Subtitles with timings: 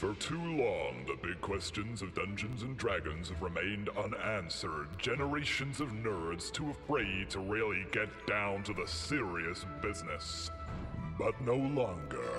[0.00, 4.88] For too long, the big questions of Dungeons and Dragons have remained unanswered.
[4.96, 10.50] Generations of nerds too afraid to really get down to the serious business.
[11.18, 12.30] But no longer.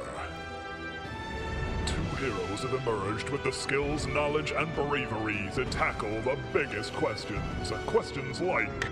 [1.86, 7.72] Two heroes have emerged with the skills, knowledge, and bravery to tackle the biggest questions.
[7.86, 8.88] Questions like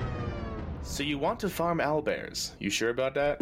[0.83, 2.51] So you want to farm owlbears?
[2.59, 3.41] You sure about that?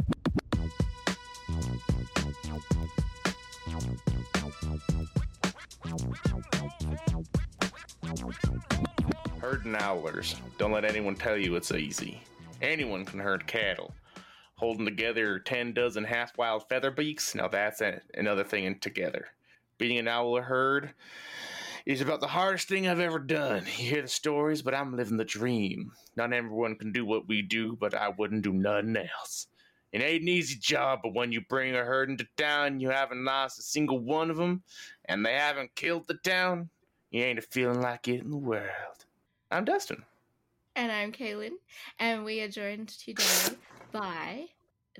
[9.76, 10.36] Owlers.
[10.58, 12.22] Don't let anyone tell you it's easy.
[12.62, 13.94] Anyone can herd cattle.
[14.56, 19.28] Holding together ten dozen half wild feather beaks, now that's a- another thing in together.
[19.78, 20.94] Beating an owl herd
[21.86, 23.66] is about the hardest thing I've ever done.
[23.66, 25.92] You hear the stories, but I'm living the dream.
[26.16, 29.48] Not everyone can do what we do, but I wouldn't do nothing else.
[29.94, 32.90] It ain't an easy job, but when you bring a herd into town, and you
[32.90, 34.64] haven't lost a single one of them,
[35.06, 36.70] and they haven't killed the town,
[37.10, 39.06] you ain't a feeling like it in the world.
[39.50, 40.04] I'm Dustin.
[40.76, 41.52] And I'm Kaylin,
[42.00, 43.56] and we are joined today
[43.94, 44.48] by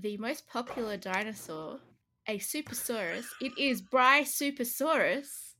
[0.02, 1.80] the most popular dinosaur,
[2.28, 3.26] a Supersaurus.
[3.42, 5.54] It is Bry Supersaurus.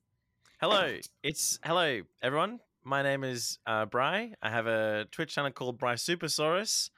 [0.62, 2.62] Hello, it's hello everyone.
[2.86, 4.34] My name is uh, Bry.
[4.42, 6.90] I have a Twitch channel called Bry Supersaurus.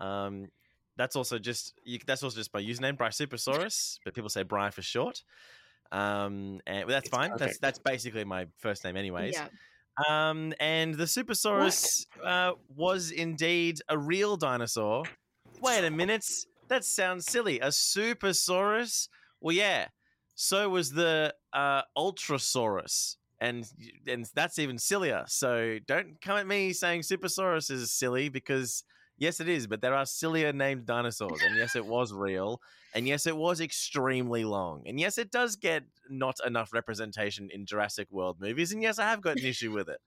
[0.00, 0.48] Um,
[0.96, 4.70] that's also just you, that's also just my username, Bry Supersaurus, but people say Bry
[4.70, 5.22] for short.
[5.92, 7.30] Um, and that's It's fine.
[7.38, 9.34] That's that's basically my first name, anyways.
[9.34, 9.46] Yeah.
[10.08, 15.04] Um, and the Supersaurus uh, was indeed a real dinosaur.
[15.62, 16.26] Wait a minute,
[16.68, 17.60] that sounds silly.
[17.60, 19.08] A Supersaurus?
[19.40, 19.86] Well, yeah.
[20.34, 23.64] So was the uh, Ultrasaurus, and
[24.06, 25.24] and that's even sillier.
[25.28, 28.84] So don't come at me saying Supersaurus is silly because
[29.18, 29.66] yes, it is.
[29.66, 32.60] But there are sillier named dinosaurs, and yes, it was real,
[32.94, 37.66] and yes, it was extremely long, and yes, it does get not enough representation in
[37.66, 40.00] Jurassic World movies, and yes, I have got an issue with it.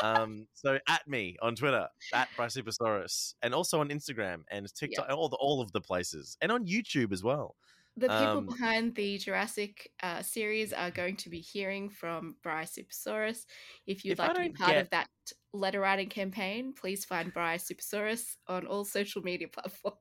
[0.00, 5.28] Um, so at me on Twitter at Brysupersaurus, and also on Instagram and TikTok, all
[5.28, 7.56] the all of the places, and on YouTube as well.
[7.96, 12.62] The people Um, behind the Jurassic uh, series are going to be hearing from Bry
[12.62, 13.44] Supersaurus.
[13.88, 15.08] If you'd If like to be part get- of that
[15.52, 19.98] letter writing campaign, please find Bry Supersaurus on all social media platforms.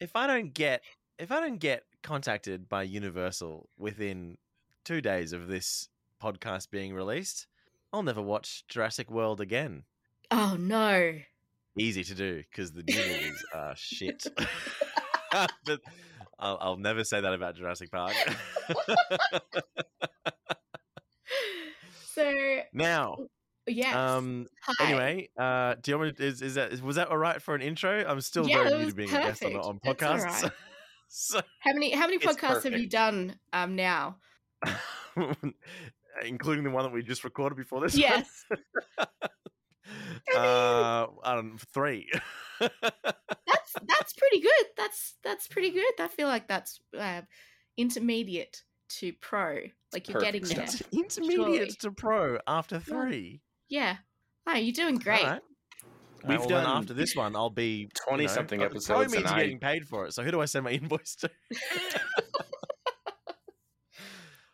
[0.00, 0.82] If I don't get
[1.18, 4.38] if I don't get contacted by Universal within
[4.84, 5.88] two days of this
[6.22, 7.46] podcast being released,
[7.92, 9.84] I'll never watch Jurassic World again.
[10.30, 11.14] Oh no.
[11.78, 14.26] Easy to do because the new movies are shit.
[15.32, 15.80] but
[16.38, 18.14] I'll, I'll never say that about Jurassic Park.
[22.12, 23.16] So, now,
[23.66, 23.94] yes.
[23.94, 24.86] um, Hi.
[24.86, 27.40] anyway, uh, do you want me to, is, is that is, was that all right
[27.40, 28.04] for an intro?
[28.06, 29.66] I'm still Yeah, very new to being a guest on, perfect.
[29.66, 30.42] on podcasts.
[30.42, 30.52] right.
[31.08, 34.16] so, How many how many podcasts have you done um now?
[36.24, 37.96] including the one that we just recorded before this.
[37.96, 38.44] Yes.
[38.96, 39.08] one?
[40.36, 42.08] uh, I don't know, three.
[42.60, 44.66] That's that's pretty good.
[44.76, 45.92] That's that's pretty good.
[45.98, 47.22] I feel like that's uh,
[47.76, 48.62] intermediate
[48.98, 49.60] to pro.
[49.92, 50.66] Like you're getting there.
[50.66, 50.92] Perfect.
[50.92, 51.70] Intermediate Surely.
[51.80, 53.40] to pro after three.
[53.70, 53.96] Yeah.
[54.46, 55.20] Oh, you're doing great.
[55.24, 55.42] All right.
[56.26, 59.06] We've well, then done after this one, I'll be 20 you know, something episodes Probably
[59.06, 60.12] means and you're I- getting paid for it.
[60.12, 61.30] So who do I send my invoice to?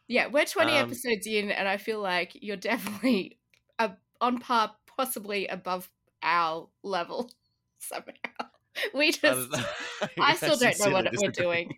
[0.09, 3.39] Yeah, we're 20 Um, episodes in, and I feel like you're definitely
[3.79, 3.89] uh,
[4.21, 5.91] on par, possibly above
[6.23, 7.31] our level
[7.79, 8.13] somehow.
[8.95, 9.49] We just,
[10.21, 11.73] I still don't know what we're doing.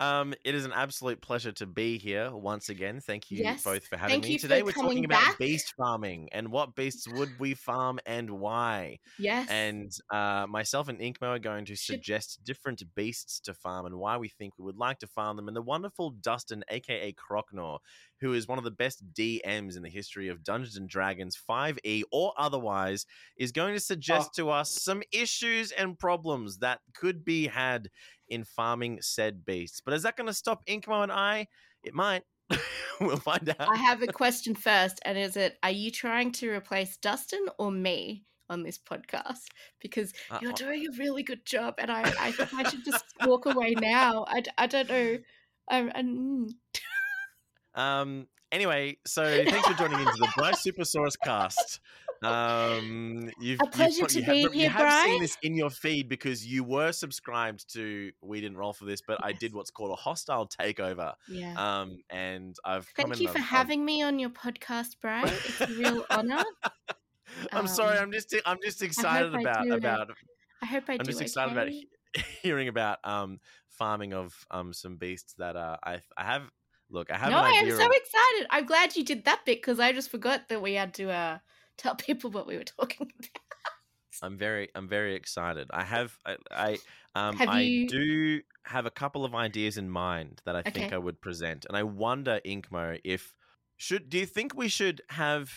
[0.00, 3.00] Um, it is an absolute pleasure to be here once again.
[3.00, 4.38] Thank you Yes, both for having thank me.
[4.38, 8.98] Today we're talking about beast farming and what beasts would we farm and why.
[9.18, 9.48] Yes.
[9.48, 13.96] And uh, myself and Inkmo are going to Should- suggest different beasts to farm and
[13.96, 15.46] why we think we would like to farm them.
[15.46, 17.78] And the wonderful Dustin, aka Crocknor,
[18.20, 22.02] who is one of the best DMs in the history of Dungeons and Dragons 5e
[22.10, 24.42] or otherwise, is going to suggest Oh.
[24.42, 27.88] to us some issues and problems that could be had
[28.32, 29.82] in farming said beasts.
[29.84, 31.46] But is that going to stop Inkmo and I?
[31.84, 32.22] It might.
[33.00, 33.68] we'll find out.
[33.68, 37.70] I have a question first, and is it are you trying to replace Dustin or
[37.70, 39.44] me on this podcast?
[39.80, 43.04] Because Uh, you're doing a really good job, and I, I think I should just
[43.24, 44.24] walk away now.
[44.56, 45.18] I don't know.
[45.70, 46.48] I'm, I'm,
[47.74, 48.26] Um.
[48.50, 51.80] Anyway, so thanks for joining into the Bryce Supersaurus cast.
[52.22, 55.54] Um, you've, A you've pleasure to you be have, here, You have seen this in
[55.56, 59.54] your feed because you were subscribed to We Didn't Roll for this, but I did
[59.54, 61.14] what's called a hostile takeover.
[61.28, 61.54] yeah.
[61.80, 65.28] Um, and I've come Thank you for and I've- having me on your podcast, Brian.
[65.28, 66.42] It's a real honor.
[67.52, 67.96] I'm sorry.
[67.98, 70.10] Um, I'm just I'm just excited I about have- about
[70.62, 71.00] I hope I do.
[71.00, 71.84] I'm just excited about okay.
[72.14, 73.40] he- hearing about um
[73.70, 76.42] farming of um some beasts that uh I I have
[76.90, 78.46] Look, I have no, I am so of- excited.
[78.50, 81.38] I'm glad you did that bit because I just forgot that we had to uh,
[81.78, 83.28] tell people what we were talking about.
[84.22, 85.68] I'm very, I'm very excited.
[85.72, 86.78] I have, I, I,
[87.14, 90.98] um, Have I do have a couple of ideas in mind that I think I
[90.98, 93.34] would present, and I wonder, Inkmo, if
[93.78, 95.50] should do you think we should have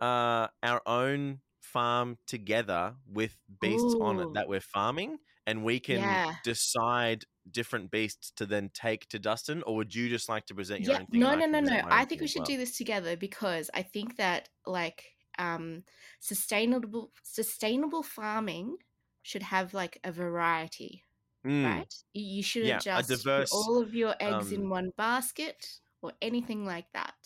[0.00, 5.98] uh, our own farm together with beasts on it that we're farming, and we can
[6.00, 6.34] Yeah.
[6.44, 10.82] decide different beasts to then take to Dustin, or would you just like to present
[10.82, 11.20] your Yeah, own thing?
[11.20, 11.60] no, no, no, no.
[11.60, 12.46] present my own I think we should well?
[12.46, 15.04] do this together because I think that like
[15.40, 15.84] um
[16.20, 18.78] sustainable sustainable farming
[19.22, 21.04] should have like a variety,
[21.44, 21.92] Mm, right?
[22.14, 25.80] You- You shouldn't Yeah, just put diverse, all of your eggs in um, one basket
[26.02, 27.16] or anything like that.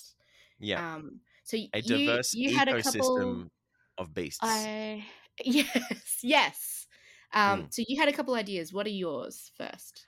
[0.59, 3.45] Yeah, Um so a you diverse you had a couple
[3.99, 4.41] of beasts.
[4.41, 5.05] I
[5.45, 6.87] yes, yes.
[7.33, 7.71] Um Mm.
[7.71, 8.73] so you had a couple ideas.
[8.73, 10.07] What are yours first?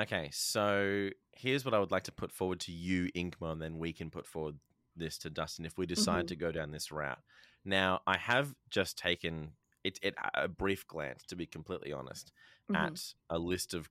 [0.00, 3.78] Okay, so here's what I would like to put forward to you, Inkmo, and then
[3.78, 4.56] we can put forward
[4.96, 6.28] this to Dustin if we decide Mhm.
[6.28, 7.22] to go down this route.
[7.64, 12.32] Now, I have just taken it, it a brief glance, to be completely honest,
[12.68, 12.98] Mhm.
[12.98, 13.90] at a list of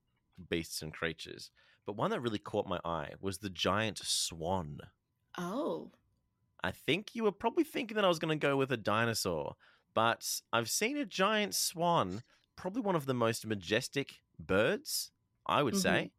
[0.49, 1.51] beasts and creatures.
[1.85, 4.79] But one that really caught my eye was the giant swan.
[5.39, 5.91] Oh.
[6.63, 9.55] I think you were probably thinking that I was going to go with a dinosaur,
[9.93, 12.23] but I've seen a giant swan,
[12.55, 15.11] probably one of the most majestic birds,
[15.45, 16.11] I would say,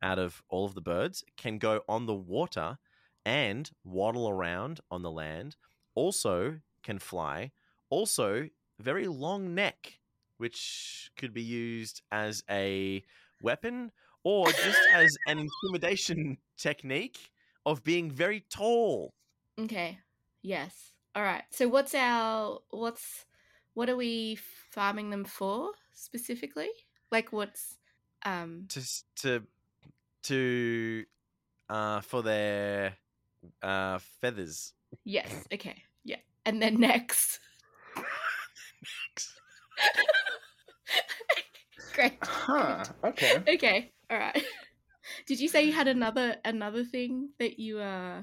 [0.00, 2.78] out of all of the birds, can go on the water
[3.24, 5.56] and waddle around on the land,
[5.94, 7.50] also can fly,
[7.90, 8.48] also
[8.78, 9.98] very long neck,
[10.36, 13.04] which could be used as a
[13.42, 13.90] weapon
[14.24, 17.30] or just as an intimidation technique
[17.66, 19.14] of being very tall.
[19.58, 19.98] Okay.
[20.42, 20.92] Yes.
[21.14, 21.42] All right.
[21.50, 23.26] So what's our what's
[23.74, 24.38] what are we
[24.70, 26.70] farming them for specifically?
[27.10, 27.78] Like what's
[28.24, 28.82] um to
[29.16, 29.42] to
[30.24, 31.04] to
[31.68, 32.94] uh for their
[33.62, 34.72] uh feathers.
[35.04, 35.46] yes.
[35.52, 35.82] Okay.
[36.04, 36.16] Yeah.
[36.44, 37.40] And then next.
[41.94, 42.18] Great.
[42.22, 42.84] Huh.
[43.04, 43.42] Okay.
[43.48, 43.92] Okay.
[44.10, 44.42] All right.
[45.26, 48.22] Did you say you had another another thing that you uh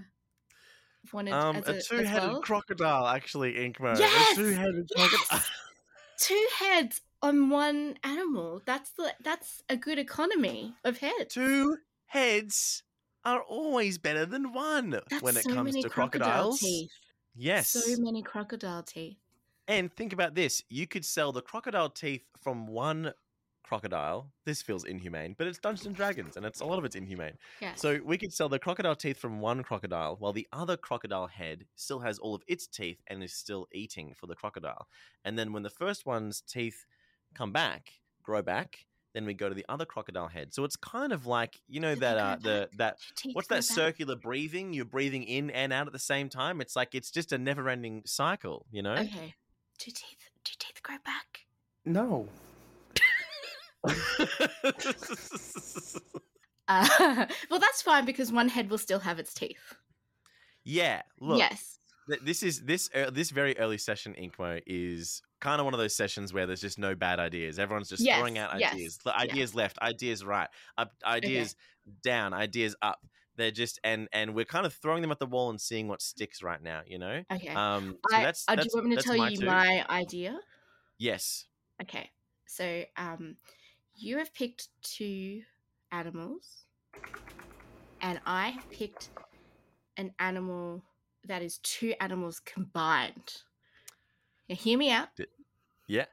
[1.13, 2.41] wanted Um, as a, a, two-headed well?
[2.41, 3.97] crocodile, actually, Inkmo.
[3.97, 4.37] Yes!
[4.37, 5.43] A two-headed crocodile.
[6.17, 8.61] Two heads on one animal.
[8.65, 11.33] That's the that's a good economy of heads.
[11.33, 12.83] Two heads
[13.25, 16.59] are always better than one That's when it so comes to crocodile crocodiles.
[16.59, 16.91] teeth.
[17.35, 17.69] Yes.
[17.69, 19.17] So many crocodile teeth.
[19.67, 23.13] And think about this: you could sell the crocodile teeth from one
[23.63, 24.31] crocodile.
[24.45, 27.37] This feels inhumane, but it's Dungeons and Dragons, and it's a lot of it's inhumane.
[27.59, 27.81] Yes.
[27.81, 31.65] So we could sell the crocodile teeth from one crocodile, while the other crocodile head
[31.75, 34.87] still has all of its teeth and is still eating for the crocodile.
[35.23, 36.85] And then when the first one's teeth
[37.33, 37.89] come back,
[38.21, 40.53] grow back, then we go to the other crocodile head.
[40.53, 42.97] So it's kind of like you know Do that uh, the that
[43.33, 43.75] what's grow that back?
[43.75, 44.73] circular breathing?
[44.73, 46.61] You're breathing in and out at the same time.
[46.61, 48.93] It's like it's just a never-ending cycle, you know.
[48.93, 49.33] Okay.
[49.79, 51.45] Do teeth do teeth grow back?
[51.85, 52.27] No.
[56.67, 59.75] Uh, well, that's fine because one head will still have its teeth.
[60.63, 61.37] yeah, look.
[61.37, 61.77] yes.
[62.09, 65.79] th- this is this uh, this very early session Inkmo is kind of one of
[65.79, 67.59] those sessions where there's just no bad ideas.
[67.59, 70.91] Everyone's just throwing Yes, out yes, ideas, The ideas left, ideas right, up,
[71.23, 71.45] Okay.
[71.45, 71.55] ideas
[72.03, 72.99] down, ideas up.
[73.35, 76.01] They're just and and we're kind of throwing them at the wall and seeing what
[76.01, 76.83] sticks right now.
[76.87, 77.23] You know.
[77.31, 77.55] Okay.
[77.55, 77.97] Um.
[78.05, 79.39] So I, that's, uh, do you want me to tell my you two.
[79.39, 80.39] my idea?
[80.97, 81.47] Yes.
[81.81, 82.11] Okay.
[82.47, 83.37] So, um,
[83.95, 85.43] you have picked two
[85.91, 86.67] animals,
[88.01, 89.11] and I have picked
[89.97, 90.85] an animal
[91.25, 93.43] that is two animals combined.
[94.49, 95.09] Now, hear me out.
[95.87, 96.05] Yeah.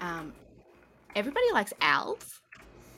[0.00, 0.32] Um,
[1.14, 2.40] everybody likes owls.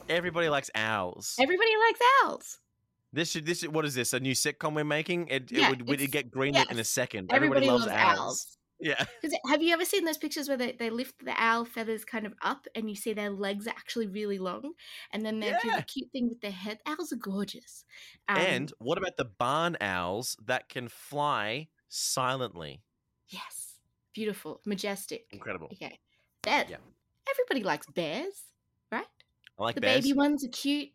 [0.08, 1.36] Everybody likes owls.
[1.38, 2.58] Everybody likes owls.
[3.12, 5.28] this should this what is this a new sitcom we're making?
[5.28, 7.30] It, Yeah, it would would it get greenlit in a second.
[7.32, 8.18] Everybody, loves, loves, owls.
[8.18, 8.58] owls.
[8.80, 9.04] Yeah.
[9.48, 12.34] have you ever seen those pictures where they, they lift the owl feathers kind of
[12.42, 14.72] up and you see their legs are actually really long
[15.12, 15.76] and then they do Yeah.
[15.76, 16.78] the cute thing with their head?
[16.84, 17.84] Owls are gorgeous.
[18.28, 22.82] Um, and what about the barn owls that can fly silently?
[23.28, 23.78] Yes,
[24.14, 25.26] beautiful, majestic.
[25.30, 25.68] Incredible.
[25.72, 25.98] Okay,
[26.42, 26.66] bear.
[26.68, 26.76] Yeah.
[27.30, 28.34] Everybody likes bears,
[28.92, 29.06] right?
[29.58, 30.02] I like the bears.
[30.04, 30.90] baby ones are cute,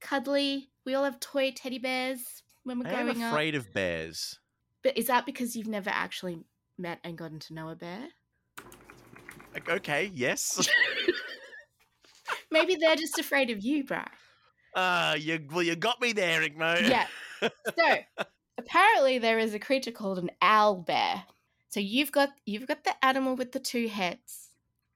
[0.00, 0.70] cuddly.
[0.86, 2.20] We all have toy teddy bears
[2.64, 3.32] when we're I am growing up.
[3.32, 4.38] afraid of bears.
[4.82, 6.38] But is that because you've never actually
[6.78, 8.08] met and gotten to know a bear?
[9.52, 10.68] Like, Okay, yes.
[12.50, 14.02] Maybe they're just afraid of you, bro.
[14.76, 16.88] Ah, you well, you got me there, Inkmo.
[16.88, 17.06] Yeah.
[17.42, 17.96] So
[18.58, 21.24] apparently there is a creature called an owl bear.
[21.74, 24.50] So you've got you've got the animal with the two heads.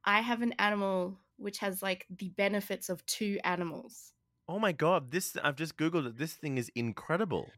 [0.05, 4.13] I have an animal which has like the benefits of two animals.
[4.49, 6.19] Oh my god, this I've just googled it.
[6.19, 7.51] This thing is incredible.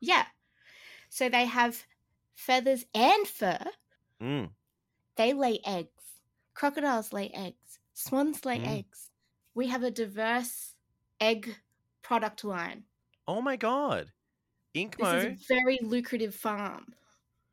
[0.00, 0.24] Yeah.
[1.08, 1.86] So they have
[2.34, 3.60] feathers and fur.
[4.20, 4.50] Mm.
[5.14, 6.02] They lay eggs.
[6.54, 7.78] Crocodiles lay eggs.
[7.92, 8.78] Swans lay Mm.
[8.78, 9.12] eggs.
[9.54, 10.74] We have a diverse
[11.20, 11.58] egg
[12.02, 12.86] product line.
[13.28, 14.10] Oh my god.
[14.74, 16.96] This Inkmo, is a very lucrative farm.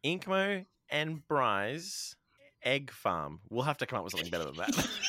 [0.04, 2.16] Inkmo and Bryce
[2.64, 3.40] egg farm.
[3.50, 4.88] We'll have to come up with something better than that.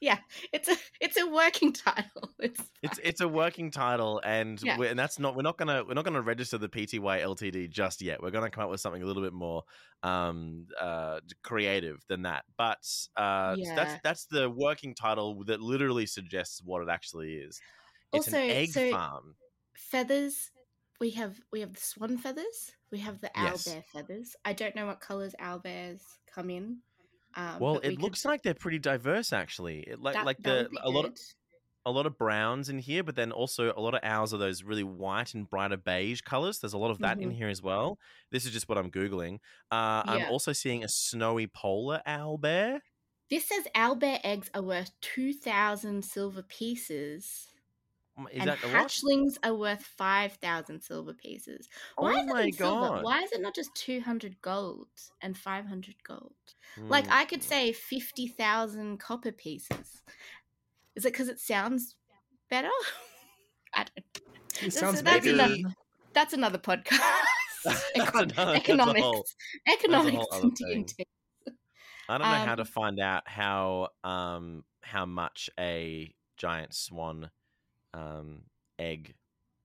[0.00, 0.18] Yeah,
[0.52, 2.30] it's a it's a working title.
[2.38, 4.76] It's it's it's a working title, and Yeah.
[4.78, 8.00] we're, and that's not we're not gonna we're not gonna register the PTY Ltd just
[8.00, 8.22] yet.
[8.22, 9.64] We're gonna come up with something a little bit more
[10.02, 12.44] um uh creative than that.
[12.56, 12.78] But
[13.16, 13.74] uh Yeah.
[13.74, 17.58] that's that's the working title that literally suggests what it actually is.
[18.12, 19.34] It's Also, an egg so- farm.
[19.74, 20.52] feathers.
[21.00, 22.72] We have we have the swan feathers.
[22.90, 23.66] We have the Yes.
[23.68, 24.36] owlbear feathers.
[24.44, 26.00] I don't know what colors owlbears
[26.32, 26.78] come in.
[27.34, 29.80] Um, Well, but we it could- looks like they're pretty diverse actually.
[29.80, 31.18] It, like that- like that the a lot of
[31.84, 34.64] a lot of browns in here, but then also a lot of owls are those
[34.64, 36.58] really white and brighter beige colors.
[36.58, 37.98] There's a lot of that in here as well.
[38.30, 39.34] This is just what I'm googling.
[39.70, 42.82] Uh, I'm also seeing a snowy polar owl bear.
[43.30, 47.48] This says owl bear eggs are worth two thousand silver pieces,
[48.32, 48.86] Is and that a lot?
[48.88, 51.68] hatchlings are worth five thousand silver pieces.
[51.96, 52.80] Why oh is it my in silver?
[52.96, 53.04] god!
[53.04, 54.88] Why is it not just two hundred gold
[55.20, 56.32] and five hundred gold?
[56.78, 57.12] Like Mm.
[57.12, 60.02] I could say fifty thousand copper pieces.
[60.94, 61.94] Is it because it sounds
[62.48, 62.70] better?
[63.74, 63.90] I don't.
[63.98, 64.22] It
[64.54, 65.34] That's- sounds that's bigger.
[65.42, 65.74] another,
[66.14, 66.98] that's another podcast.
[67.64, 69.26] That's Econ- that's economics, whole-
[69.68, 70.54] economics, and.
[70.54, 71.04] D&D.
[72.08, 77.28] I don't know how to um, find out how um how much a giant swan
[77.96, 78.42] um
[78.78, 79.14] egg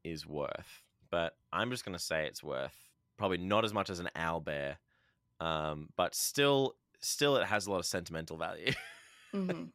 [0.03, 2.75] is worth, but I'm just gonna say it's worth
[3.17, 4.77] probably not as much as an owl bear,
[5.39, 8.71] um, but still still it has a lot of sentimental value.
[9.33, 9.71] Mhm.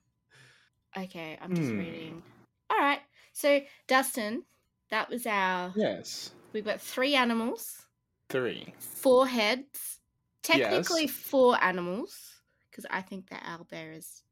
[0.96, 1.78] Okay, I'm just Hmm.
[1.78, 2.22] reading.
[2.70, 3.00] All right,
[3.32, 4.44] so Dustin,
[4.90, 5.72] that was our.
[5.76, 6.30] Yes.
[6.52, 7.86] We've got three animals,
[8.28, 8.74] Three.
[8.78, 10.00] four heads.
[10.42, 11.10] Technically, Yes.
[11.10, 14.22] four animals, because I think the owl bear is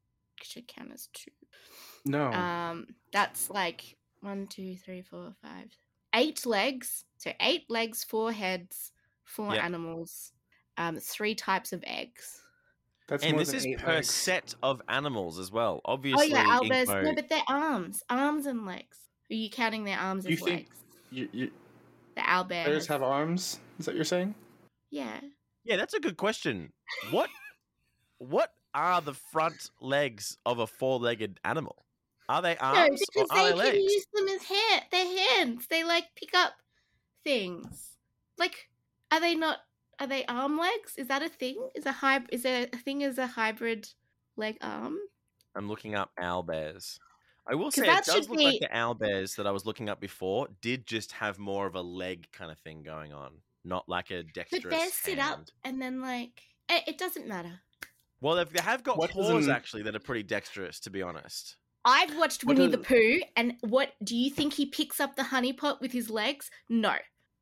[0.42, 1.30] should count as two.
[2.04, 2.30] No.
[2.32, 5.70] Um, that's like one, two, three, four, five,
[6.14, 7.04] eight legs.
[7.18, 8.92] So eight legs, four heads,
[9.24, 9.64] four Yep.
[9.64, 10.32] animals,
[10.76, 12.40] um, three types of eggs.
[13.06, 14.10] That's and this is per legs.
[14.10, 15.80] set of animals as well.
[15.84, 16.86] Obviously, oh yeah, owlbears.
[16.86, 18.98] Inkmo- No, but they're arms, arms and legs.
[19.30, 20.76] Are you counting their arms You as think- legs?
[21.10, 21.52] You, you,
[22.16, 22.64] The owlbear.
[22.64, 23.60] bears have arms?
[23.78, 24.34] Is that what you're saying?
[24.90, 25.20] Yeah.
[25.64, 26.72] yeah, that's a good question.
[27.10, 27.28] What
[28.18, 31.83] what are the front legs of a four-legged animal?
[32.28, 33.92] Are they No, arms because or are they they can legs?
[33.92, 34.82] use them as hand.
[34.90, 35.66] They're hands.
[35.68, 36.52] They like pick up
[37.22, 37.90] things.
[38.38, 38.68] Like,
[39.10, 39.58] are they not?
[40.00, 40.94] Are they arm legs?
[40.96, 41.56] Is that a thing?
[41.74, 42.26] Is a hyb?
[42.30, 43.88] Is there a thing as a hybrid
[44.36, 44.96] leg arm?
[45.54, 46.98] I'm looking up owl bears.
[47.46, 49.66] I will say it that does should look like the owl bears that I was
[49.66, 53.32] looking up before did just have more of a leg kind of thing going on,
[53.64, 56.40] not like a dexterous But bears sit up and then like
[56.70, 57.60] it, it doesn't matter.
[58.22, 61.02] Well, they've, they have got What paws doesn't- actually that are pretty dexterous, to be
[61.02, 61.56] honest.
[61.84, 65.24] I've watched What Winnie the Pooh, and what do you think he picks up the
[65.24, 66.50] honey pot with his legs?
[66.68, 66.94] No,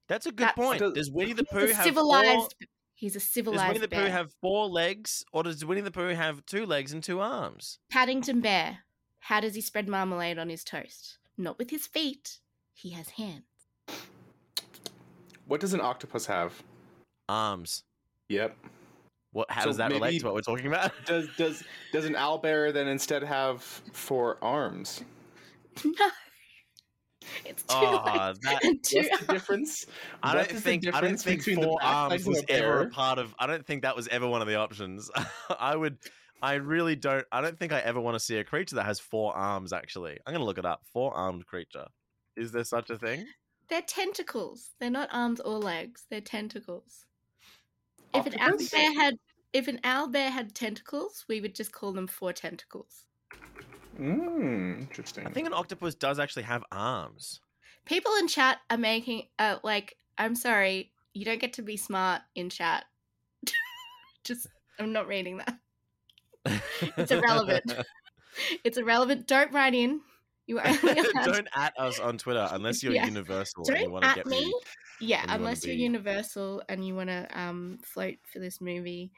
[0.08, 0.80] That's a good That's- point.
[0.80, 2.54] Does- Does Winnie the Pooh have civilized.
[2.58, 2.68] four?
[2.94, 3.60] He's a civilized.
[3.62, 4.06] Does Winnie the bear.
[4.06, 7.78] Pooh have four legs, or does Winnie the Pooh have two legs and two arms?
[7.90, 8.80] Paddington Bear.
[9.20, 11.18] How does he spread marmalade on his toast?
[11.38, 12.40] Not with his feet.
[12.74, 13.44] He has hands.
[15.46, 16.62] What does an octopus have?
[17.28, 17.84] Arms.
[18.28, 18.56] Yep.
[19.32, 19.50] What?
[19.50, 20.92] How So does that relate to what we're talking about?
[21.06, 25.02] Does does does an owlbear then instead have four arms?
[25.84, 26.10] No.
[27.44, 29.86] It's two Oh, legs that and two What's the difference?
[30.22, 33.34] I don't think I don't think four arms was a ever a part of.
[33.38, 35.10] I don't think that was ever one of the options.
[35.58, 35.98] I would.
[36.42, 37.24] I really don't.
[37.30, 39.72] I don't think I ever want to see a creature that has four arms.
[39.72, 40.82] Actually, I'm gonna look it up.
[40.92, 41.86] Four armed creature.
[42.36, 43.26] Is there such a thing?
[43.68, 44.70] They're tentacles.
[44.80, 46.06] They're not arms or legs.
[46.10, 47.06] They're tentacles.
[48.14, 48.70] If an Octopus?
[48.72, 49.18] owlbear had
[49.52, 53.06] if an owlbear had tentacles, we would just call them four tentacles.
[53.98, 55.26] Mmm, interesting.
[55.26, 57.40] I think an octopus does actually have arms.
[57.84, 62.22] People in chat are making uh like I'm sorry, you don't get to be smart
[62.34, 62.84] in chat.
[64.24, 64.46] just
[64.78, 65.58] I'm not reading that.
[66.96, 67.74] It's irrelevant.
[68.64, 69.26] It's irrelevant.
[69.26, 70.00] Don't write in.
[70.46, 73.04] You are only allowed don't at us on Twitter unless you're Yeah.
[73.04, 74.54] universal and you Don't want to at get me.
[75.02, 75.08] Me.
[75.08, 79.12] Yeah, you unless you're be- universal and you want to um float for this movie,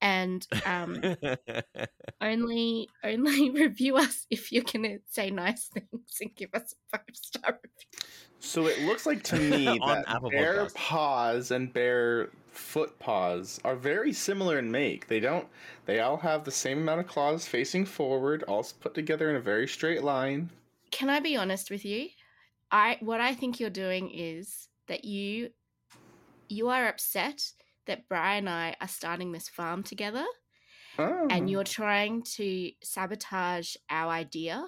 [0.00, 1.04] and um
[2.20, 7.14] only only review us if you're gonna say nice things and give us a five
[7.14, 7.86] star review.
[8.40, 10.74] So it looks like to me that Apple bear Podcasts.
[10.74, 15.06] paws and bear foot paws are very similar in make.
[15.08, 15.48] They don't.
[15.86, 19.40] They all have the same amount of claws facing forward, all put together in a
[19.40, 20.50] very straight line.
[20.90, 22.08] can I be honest with you?
[22.70, 25.50] I what I think you're doing is that you
[26.48, 27.52] you are upset
[27.86, 30.24] that Brian and I are starting this farm together
[30.98, 34.66] Oh, and you're trying to sabotage our idea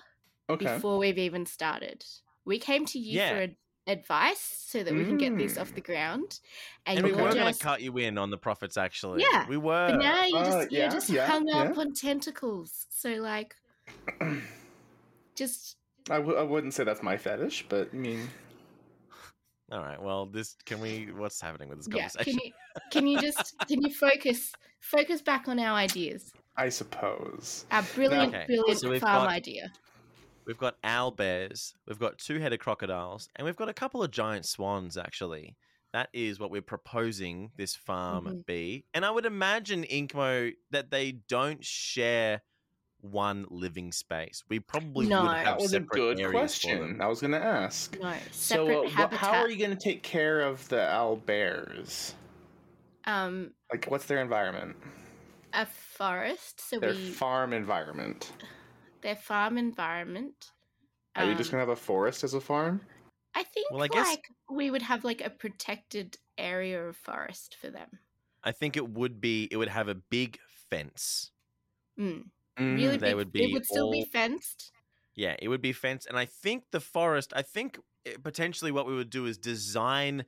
[0.49, 0.65] okay.
[0.77, 2.05] before we've even started.
[2.45, 3.31] We came to you Yeah.
[3.31, 5.61] for ad- advice so that we can get this Mm.
[5.63, 6.39] off the ground.
[6.87, 9.25] And, And we you're were going to cut you in on the profits, actually.
[9.33, 9.89] Yeah, we were.
[9.89, 12.87] but now you're Uh, just, you're just yeah, hung up on tentacles.
[12.91, 13.57] So like,
[15.35, 15.77] just
[16.09, 18.29] I, w- I wouldn't say that's my fetish, but I mean,
[19.71, 20.01] All right.
[20.03, 21.09] Well, this can we?
[21.15, 22.09] What's happening with this yeah.
[22.09, 22.39] conversation?
[22.39, 22.53] Can you
[22.91, 27.67] can you just can you focus focus back on our ideas, I suppose.
[27.71, 29.73] our brilliant Okay, brilliant so farm got- idea.
[30.47, 34.47] We've got owl bears, we've got two-headed crocodiles, and we've got a couple of giant
[34.47, 34.97] swans.
[34.97, 35.55] Actually,
[35.93, 38.47] that is what we're proposing this farm Mhm.
[38.47, 38.85] be.
[38.93, 42.43] And I would imagine Inkmo that they don't share
[43.03, 44.43] one living space.
[44.49, 45.23] We probably No.
[45.23, 46.79] would have That was a good areas for them.
[46.79, 47.01] question.
[47.01, 47.99] I was going to ask.
[47.99, 49.19] No, So, separate uh, wha- habitat.
[49.19, 52.15] how are you going to take care of the owl bears?
[53.05, 54.77] um, Like, what's their environment?
[55.53, 56.61] a forest.
[56.61, 58.33] So Their we farm environment.
[59.03, 60.53] their farm environment.
[61.17, 62.81] Are you just um, going to have a forest as a farm?
[63.35, 64.17] I think Well, I guess-
[64.49, 67.99] we would have like a protected area of forest for them.
[68.45, 69.49] I think it would be.
[69.51, 70.39] It would have a big
[70.71, 71.31] fence.
[71.99, 72.31] Mm.
[72.59, 73.15] Mm, Really they big.
[73.15, 74.73] would be it would still be fenced.
[75.15, 77.33] Yeah, it would be fenced, and I think the forest.
[77.35, 80.25] I think eh, potentially what we would do is design.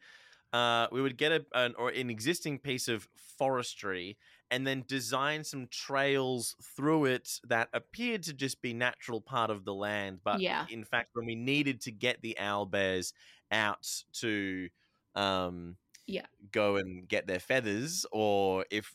[0.52, 4.19] Uh, we would get a an or an existing piece of forestry,
[4.50, 9.64] and then design some trails through it that appeared to just be natural part of
[9.64, 10.21] the land.
[10.25, 10.69] But Yeah.
[10.69, 13.14] in fact, when we needed to get the owl bears
[13.52, 14.69] out to,
[15.14, 16.26] um, Yeah.
[16.50, 18.92] go and get their feathers, or if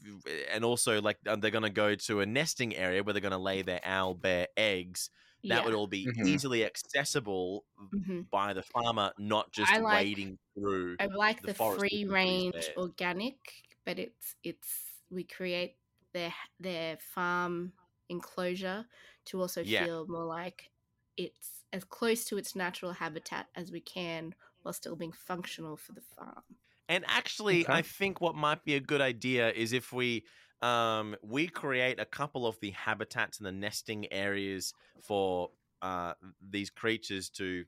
[0.52, 3.38] and also like they're going to go to a nesting area where they're going to
[3.38, 5.10] lay their owl bear eggs
[5.50, 5.66] that yeah.
[5.66, 6.28] would all be Mhm.
[6.28, 10.98] easily accessible hmm by the farmer, not just I like- wading through.
[11.00, 12.74] I like the the, forest free range there.
[12.78, 13.38] organic,
[13.86, 15.78] but it's it's we create
[16.14, 17.74] their their farm
[18.10, 18.86] enclosure
[19.26, 19.86] to also Yeah.
[19.86, 20.72] feel more like
[21.18, 25.94] it's as close to its natural habitat as we can while still being functional for
[25.94, 26.44] the farm.
[26.90, 27.74] And actually, Okay.
[27.74, 30.26] I think what might be a good idea is if we
[30.62, 36.70] um, we create a couple of the habitats and the nesting areas for uh, these
[36.72, 37.66] creatures to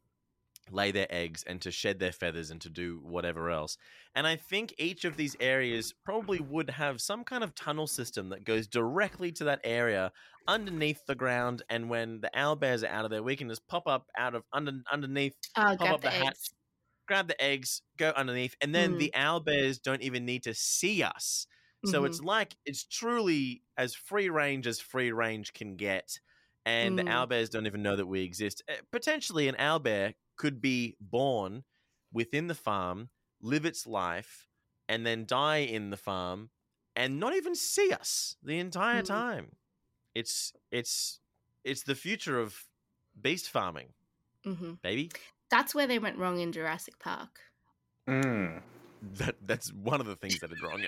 [0.72, 3.78] lay their eggs and to shed their feathers and to do whatever else.
[4.16, 8.30] And I think each of these areas probably would have some kind of tunnel system
[8.30, 10.12] that goes directly to that area
[10.48, 11.64] underneath the ground.
[11.70, 14.36] And when the owl bears are out of there, we can just pop up out
[14.36, 16.36] of under underneath Oh, Pop up the the hatch.
[17.10, 19.00] Grab the eggs, go underneath, and then Mm.
[19.00, 21.48] the owlbears don't even need to see us.
[21.84, 22.20] So Mhm.
[22.20, 26.20] it's like it's truly as free range as free range can get,
[26.66, 27.10] and the Mm.
[27.10, 28.64] owlbears don't even know that we exist.
[28.70, 31.66] Uh, Potentially, an owl bear could be born
[32.12, 33.10] within the farm,
[33.42, 34.48] live its life,
[34.88, 36.52] and then die in the farm,
[36.96, 39.22] and not even see us the entire Mm.
[39.22, 39.58] time.
[40.16, 41.22] It's it's
[41.66, 42.68] it's the future of
[43.20, 43.94] beast farming,
[44.46, 44.80] Mhm.
[44.84, 45.12] baby.
[45.50, 47.40] That's where they went wrong in Jurassic Park.
[48.08, 48.62] Mm.
[49.14, 50.84] That that's one of the things that did wrong.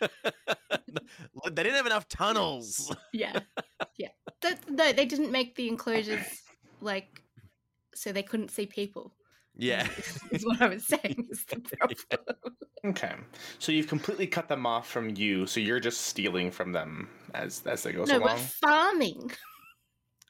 [1.50, 2.94] they didn't have enough tunnels.
[3.12, 3.40] Yeah,
[3.96, 4.08] yeah.
[4.42, 6.26] That, no, they didn't make the enclosures
[6.80, 7.22] like
[7.94, 9.12] so they couldn't see people.
[9.56, 9.88] Yeah.
[10.30, 11.26] is what I was saying.
[11.30, 12.56] Is the problem.
[12.84, 13.14] Okay.
[13.58, 17.62] So you've completely cut them off from you, so you're just stealing from them as
[17.66, 19.30] as they go No, we're farming.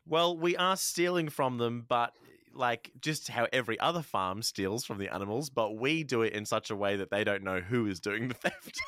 [0.07, 2.15] Well, we are stealing from them, but
[2.59, 6.45] like just how every other farm steals from the animals, but we do it in
[6.47, 8.81] such a way that they don't know who is doing the theft.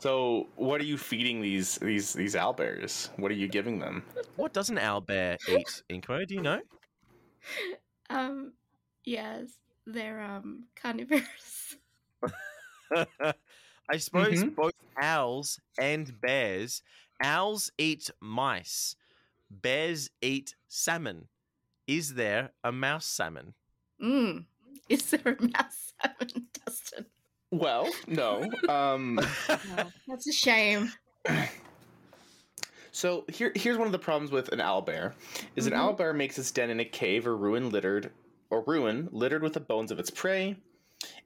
[0.00, 3.08] So what are you feeding these these these owlbears?
[3.18, 4.04] What are you giving them?
[4.36, 6.26] what does an owlbear eat, Inkmo?
[6.26, 6.60] Do you know?
[8.10, 8.52] Um,
[9.04, 9.50] yes,
[9.86, 11.76] they're um carnivorous.
[13.88, 14.56] I suppose Mhm.
[14.56, 16.82] both owls and bears.
[17.22, 18.96] Owls eat mice.
[19.50, 21.28] Bears eat salmon.
[21.86, 23.54] Is there a mouse salmon?
[24.02, 24.44] Mm.
[24.88, 27.06] Is there a mouse salmon, Dustin?
[27.50, 28.50] Well, no.
[28.68, 29.14] Um
[29.48, 30.92] No, that's a shame.
[32.92, 35.12] So here, here's one of the problems with an owlbear:
[35.54, 35.72] is Mhm.
[35.72, 38.10] an owlbear makes its den in a cave or ruin littered,
[38.48, 40.56] or ruin littered with the bones of its prey.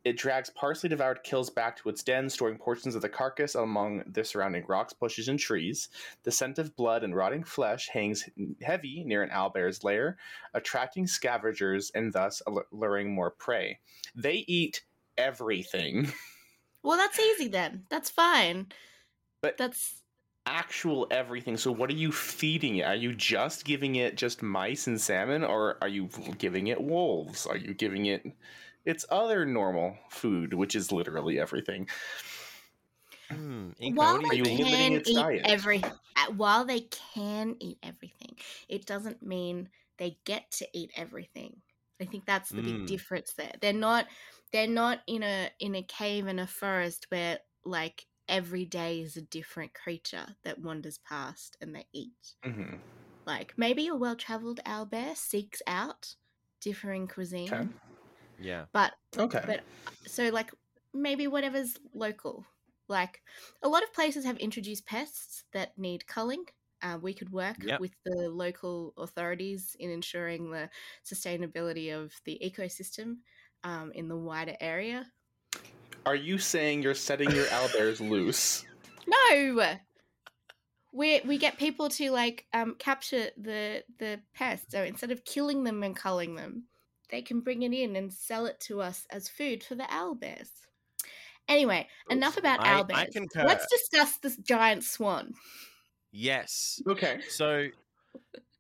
[0.05, 4.03] It drags partially devoured kills back to its den, storing portions of the carcass among
[4.07, 5.89] the surrounding rocks, bushes, and trees.
[6.23, 8.29] The scent of blood and rotting flesh hangs
[8.63, 10.17] heavy near an owlbear's lair,
[10.55, 13.79] attracting scavengers and thus luring more prey.
[14.15, 14.83] They eat
[15.19, 16.13] everything.
[16.83, 17.85] Well, that's easy then.
[17.91, 18.69] That's fine.
[19.43, 20.03] But- that's
[20.47, 21.59] actual everything.
[21.59, 22.85] So what are you feeding it?
[22.85, 27.47] Are you just giving it just mice and salmon, or are you giving it wolves?
[27.47, 28.25] Are you giving it
[28.85, 31.89] its other normal food, which is literally everything?
[33.31, 34.59] Hmm, Inkmo, while they you you think?
[34.59, 35.45] limiting can eat diet?
[35.45, 38.37] every uh, while they can eat everything
[38.69, 41.61] it doesn't mean they get to eat everything
[42.01, 42.87] i think that's the big Mm.
[42.87, 44.07] difference there they're not
[44.53, 49.17] they're not in a in a cave in a forest where like every day is
[49.17, 52.81] a different creature that wanders past and they eat hmm
[53.27, 56.15] like maybe a well-traveled owlbear seeks out
[56.61, 57.90] differing cuisine Okay.
[58.41, 58.67] Yeah.
[58.73, 59.43] but Okay.
[59.47, 59.65] but
[60.07, 60.51] so like
[60.93, 62.47] maybe whatever's local
[62.89, 63.23] like
[63.63, 66.45] a lot of places have introduced pests that need culling
[66.83, 67.81] uh, we could work Yep.
[67.81, 70.71] with the local authorities in ensuring the
[71.05, 73.19] sustainability of the ecosystem
[73.65, 75.13] um, in the wider area
[76.07, 78.65] Are you saying you're setting your owlbears loose?
[79.07, 79.77] no
[80.93, 85.65] we we get people to like um, capture the the pests so instead of killing
[85.65, 86.65] them and culling them
[87.11, 90.15] they can bring it in and sell it to us as food for the owl
[90.15, 90.51] bears.
[91.49, 93.45] anyway enough about I, owlbears I.
[93.45, 95.35] Let's discuss this giant swan.
[96.13, 96.81] yes.
[96.89, 97.21] Okay.
[97.29, 97.69] So,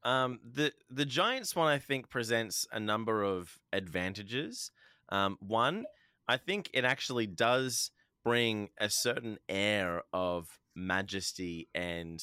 [0.05, 4.71] um, the the giant swan I think presents a number of advantages.
[5.11, 5.85] Um, one,
[6.29, 7.91] I think it actually does
[8.25, 12.23] bring a certain air of majesty and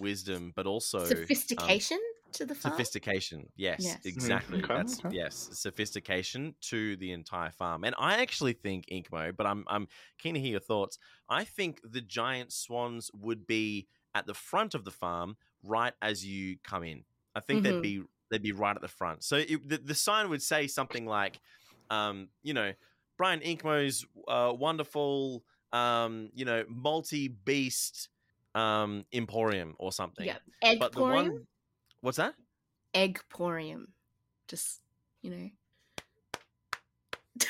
[0.00, 1.98] wisdom, but also um, Sophistication
[2.32, 2.86] to the farm.
[2.90, 3.48] sophistication.
[3.56, 4.12] Yes, Yes.
[4.16, 4.40] Mhm.
[4.44, 4.62] exactly.
[4.64, 5.10] Okay, That's okay.
[5.10, 7.84] yes, sophistication to the entire farm.
[7.84, 10.98] And I actually think Inkmo, but I'm I'm keen to hear your thoughts.
[11.28, 16.24] I think the giant swans would be at the front of the farm right as
[16.24, 17.04] you come in.
[17.34, 17.62] I think Mhm.
[17.62, 19.22] they'd be they'd be right at the front.
[19.24, 21.40] So it, the the sign would say something like,
[21.90, 22.72] um, you know,
[23.18, 28.08] Brian Inkmo's uh, wonderful, um, you know, multi beast
[28.54, 30.36] um emporium or something.
[30.62, 31.46] yeah, But the one,
[32.00, 32.34] what's that?
[32.94, 33.86] Eggporium.
[34.48, 34.80] Just
[35.22, 35.48] you know.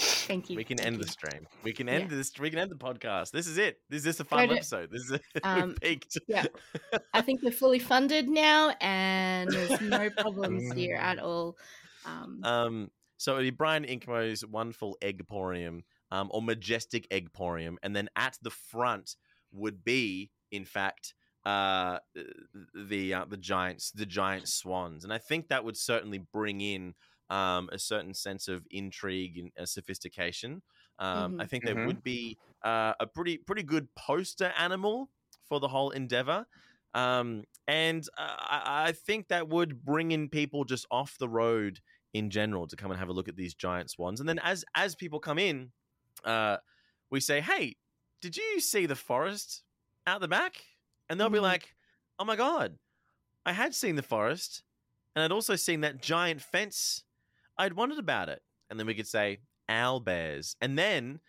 [0.00, 0.56] Thank you.
[0.56, 1.02] We can thank end you.
[1.02, 1.46] the stream.
[1.62, 2.32] We can end this.
[2.38, 3.30] We can end the podcast.
[3.30, 3.80] This is it.
[3.88, 4.90] This is a Go fun to- episode.
[4.90, 6.18] This is Um, peaked.
[6.26, 6.44] yeah.
[7.12, 11.56] I think we're fully funded now, and there's no problems here at all.
[12.06, 18.08] Um, Um, so it'd be Brian Inkmo's wonderful eggporium, um, or majestic eggporium, and then
[18.16, 19.16] at the front
[19.52, 21.98] would be, in fact, uh,
[22.74, 26.94] the uh, the giants, the giant swans, and I think that would certainly bring in
[27.30, 30.62] um, a certain sense of intrigue and uh, sophistication.
[30.98, 31.46] Um, I Mhm.
[31.46, 31.76] think there Mhm.
[31.76, 35.10] would be uh, a pretty pretty good poster animal
[35.44, 36.46] for the whole endeavor.
[36.94, 41.80] Um, and uh, I, I think that would bring in people just off the road
[42.12, 44.20] in general to come and have a look at these giant swans.
[44.20, 45.72] And then as as people come in,
[46.24, 46.58] uh,
[47.10, 47.76] we say, "Hey,
[48.20, 49.64] did you see the forest
[50.06, 50.64] out the back?"
[51.08, 51.52] And they'll be Mhm.
[51.52, 51.76] like,
[52.18, 52.78] "Oh my god,
[53.46, 54.64] I had seen the forest,
[55.16, 57.04] and I'd also seen that giant fence.
[57.58, 61.20] I'd wondered about it." And then we could say, "Owl bears," and then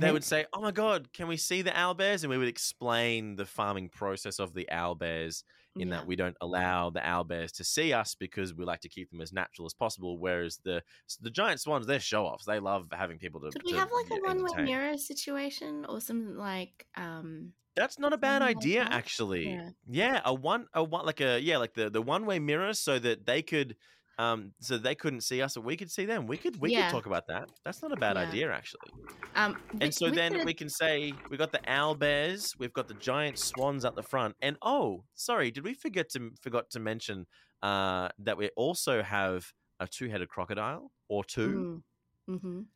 [0.00, 0.12] they Mhm.
[0.12, 3.36] would say, "Oh my god, can we see the owl bears?" And we would explain
[3.36, 5.44] the farming process of the owl bears
[5.78, 5.96] in yeah.
[5.96, 9.10] that we don't allow the owl bears to see us because we like to keep
[9.10, 10.18] them as natural as possible.
[10.18, 10.82] Whereas the
[11.20, 12.44] the giant swans, they're show offs.
[12.44, 13.50] They love having people to.
[13.50, 17.98] Could we to have like a one way mirror situation or something like um That's
[17.98, 19.50] not a bad Something like idea, actually.
[19.50, 19.70] Yeah.
[19.86, 22.98] Yeah, a one, a one, like a yeah, like the the one way mirror, so
[22.98, 23.76] that they could,
[24.18, 26.26] um, so they couldn't see us, but we could see them.
[26.26, 26.82] We could we Yeah.
[26.82, 27.48] could talk about that.
[27.64, 28.22] That's not a bad Yeah.
[28.28, 28.92] idea, actually.
[29.34, 32.72] um And so with then the- we can say we got the owl bears, we've
[32.72, 36.70] got the giant swans at the front, and oh, sorry, did we forget to forgot
[36.70, 37.26] to mention
[37.62, 41.82] uh, that we also have a two headed crocodile or 2 Mm,
[42.28, 42.66] mhm.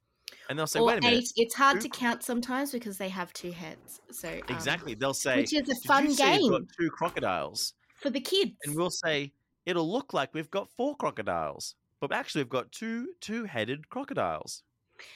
[0.49, 1.33] and they'll say, or wait a minute, eight.
[1.37, 1.83] It's hard two?
[1.83, 4.01] to count sometimes because they have two heads.
[4.11, 4.95] So um, exactly.
[4.95, 8.57] They'll say, which is a "Did fun we've got game two crocodiles, for the kids.
[8.65, 9.33] and we'll say
[9.67, 14.65] it'll look like we've got four crocodiles, but actually we've got two two headed crocodiles,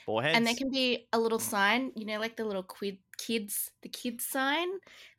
[0.06, 0.32] four heads.
[0.32, 3.88] and there can be a little sign, you know, like the little quid kids, the
[3.88, 4.68] kids sign,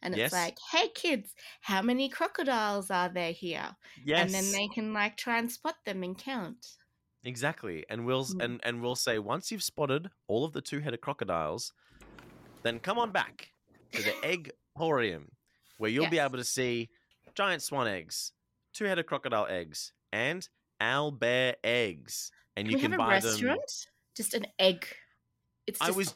[0.01, 0.31] and it's Yes.
[0.31, 5.17] like, "Hey kids, how many crocodiles are there here?" yes, And then they can like
[5.17, 6.77] try and spot them and count.
[7.23, 7.85] Exactly.
[7.89, 8.39] And we'll Mm.
[8.39, 11.73] and, and we'll say once you've spotted all of the two-headed crocodiles,
[12.63, 13.53] then come on back
[13.93, 15.29] to the Eggporium,
[15.77, 16.91] where you'll be able to see
[17.35, 18.33] giant swan eggs,
[18.73, 20.47] two-headed crocodile eggs, and
[20.79, 22.31] owl bear eggs.
[22.55, 23.59] And Can you we can have a buy restaurant?
[23.59, 23.91] them.
[24.15, 24.87] Just an egg.
[25.67, 26.13] It's I was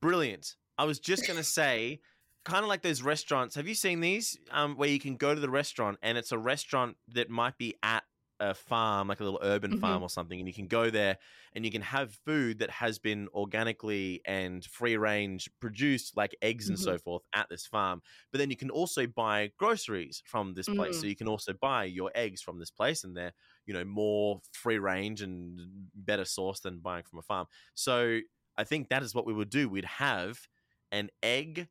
[0.00, 0.54] brilliant.
[0.78, 2.00] I was just gonna say,
[2.44, 3.54] kind of like those restaurants.
[3.54, 4.38] Have you seen these?
[4.50, 7.74] Um, where you can go to the restaurant and it's a restaurant that might be
[7.82, 8.04] at
[8.40, 9.74] a farm, like a little urban Mhm.
[9.74, 11.18] farm or something, and you can go there
[11.54, 16.68] and you can have food that has been organically and free range produced, like eggs
[16.68, 18.02] and so forth, at this farm.
[18.32, 20.98] But then you can also buy groceries from this place.
[20.98, 21.08] So Mm.
[21.08, 23.32] you can also buy your eggs from this place, and they're
[23.66, 27.46] you know more free range and better source than buying from a farm.
[27.74, 28.20] So
[28.56, 29.68] I think that is what we would do.
[29.68, 30.48] We'd have
[30.92, 31.68] an egg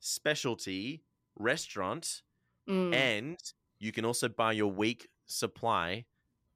[0.00, 1.04] specialty
[1.36, 2.22] restaurant
[2.68, 3.12] Mm.
[3.30, 3.38] and
[3.78, 6.06] you can also buy your week supply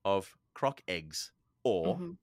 [0.07, 1.33] of croc eggs
[1.65, 2.17] or Mhm.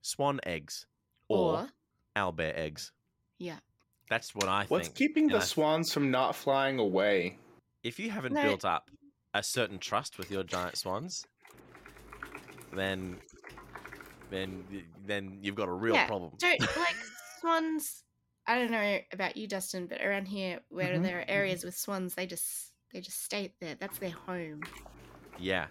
[0.00, 0.86] swan eggs
[1.28, 1.68] or, or
[2.16, 2.90] owlbear eggs.
[3.38, 3.60] yeah.
[4.08, 4.70] That's what I What's think.
[4.70, 7.38] What's keeping And the I- swans from not flying away?
[7.82, 8.42] If you haven't No.
[8.42, 8.90] built up
[9.34, 11.26] a certain trust with your giant swans,
[12.72, 13.20] then
[14.30, 16.32] then then you've got a real Yeah, problem.
[16.38, 16.96] Don't like
[17.40, 18.04] swans.
[18.46, 21.76] I don't know about you, Dustin, but around here, where Mhm, there are areas with
[21.76, 23.74] swans, they just they just stay there.
[23.74, 24.62] That's their home.
[25.38, 25.68] Yeah.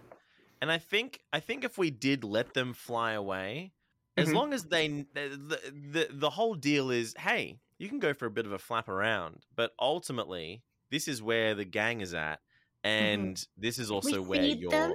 [0.61, 3.73] And I think I think if we did let them fly away,
[4.15, 4.33] as Mhm.
[4.33, 5.59] long as they the,
[5.91, 8.87] the the whole deal is, hey, you can go for a bit of a flap
[8.89, 12.39] around, but ultimately this is where the gang is at
[12.83, 14.93] and this is also we where your them.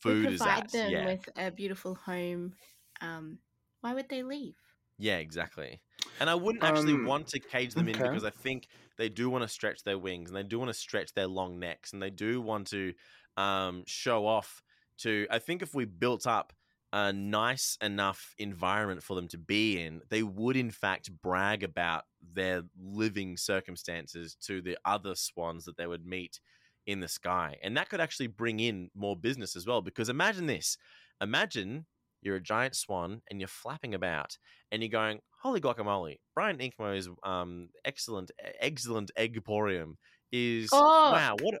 [0.00, 0.72] food we is provide at.
[0.72, 1.04] them yeah.
[1.06, 2.54] with a beautiful home.
[3.00, 3.38] Um,
[3.80, 4.56] why would they leave?
[4.98, 5.80] Yeah, exactly.
[6.18, 9.30] And I wouldn't actually Um, want to cage them in because I think they do
[9.30, 12.02] want to stretch their wings and they do want to stretch their long necks and
[12.02, 12.92] they do want to
[13.38, 14.62] um, show off
[15.02, 15.26] to.
[15.30, 16.52] I think if we built up
[16.92, 22.04] a nice enough environment for them to be in, they would in fact brag about
[22.32, 26.40] their living circumstances to the other swans that they would meet
[26.86, 27.56] in the sky.
[27.62, 29.80] And that could actually bring in more business as well.
[29.80, 30.76] Because imagine this
[31.20, 31.86] imagine
[32.22, 34.36] you're a giant swan and you're flapping about
[34.72, 39.94] and you're going, holy guacamole, Brian Inkmo's um, excellent, excellent eggporium
[40.32, 41.12] is Oh.
[41.12, 41.60] wow, what a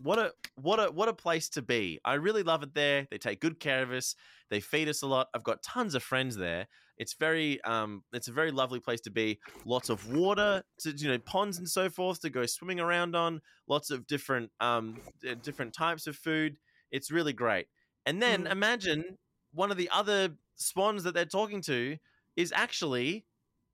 [0.00, 2.00] what a what a what a place to be.
[2.04, 3.06] I really love it there.
[3.10, 4.14] They take good care of us.
[4.50, 5.28] They feed us a lot.
[5.34, 6.66] I've got tons of friends there.
[6.98, 9.38] It's very um it's a very lovely place to be.
[9.64, 13.40] Lots of water to you know ponds and so forth to go swimming around on.
[13.68, 15.02] Lots of different um
[15.42, 16.58] different types of food.
[16.90, 17.66] It's really great.
[18.06, 18.52] And then Mm.
[18.52, 19.18] imagine
[19.52, 21.98] one of the other swans that they're talking to
[22.36, 23.26] is actually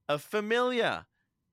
[0.09, 1.07] a familiar.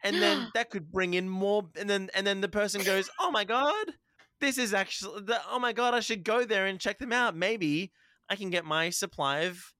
[0.03, 3.31] And then that could bring in more and then and then the person goes, "Oh
[3.31, 3.93] my god,
[4.39, 7.35] this is actually the, oh my god, I should go there and check them out.
[7.35, 7.91] Maybe
[8.29, 9.73] I can get my supply of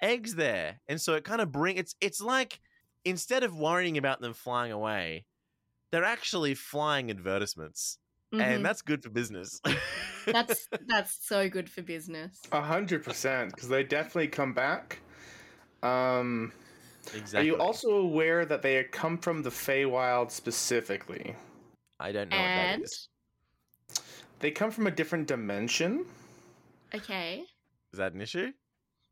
[0.00, 2.60] eggs there." And so it kind of bring it's it's like
[3.04, 5.26] instead of worrying about them flying away,
[5.90, 7.98] they're actually flying advertisements.
[8.32, 8.40] Mhm.
[8.40, 9.60] And that's good for business.
[10.26, 12.40] that's that's so good for business.
[12.52, 14.98] A hundred percent, because they definitely come back.
[15.82, 16.52] Um,
[17.14, 17.40] exactly.
[17.40, 21.36] Are you also aware that they come from the Feywild specifically?
[22.00, 23.08] I don't know And what that is.
[24.44, 26.04] They come from a different dimension.
[26.94, 27.44] okay,
[27.94, 28.52] Is that an issue?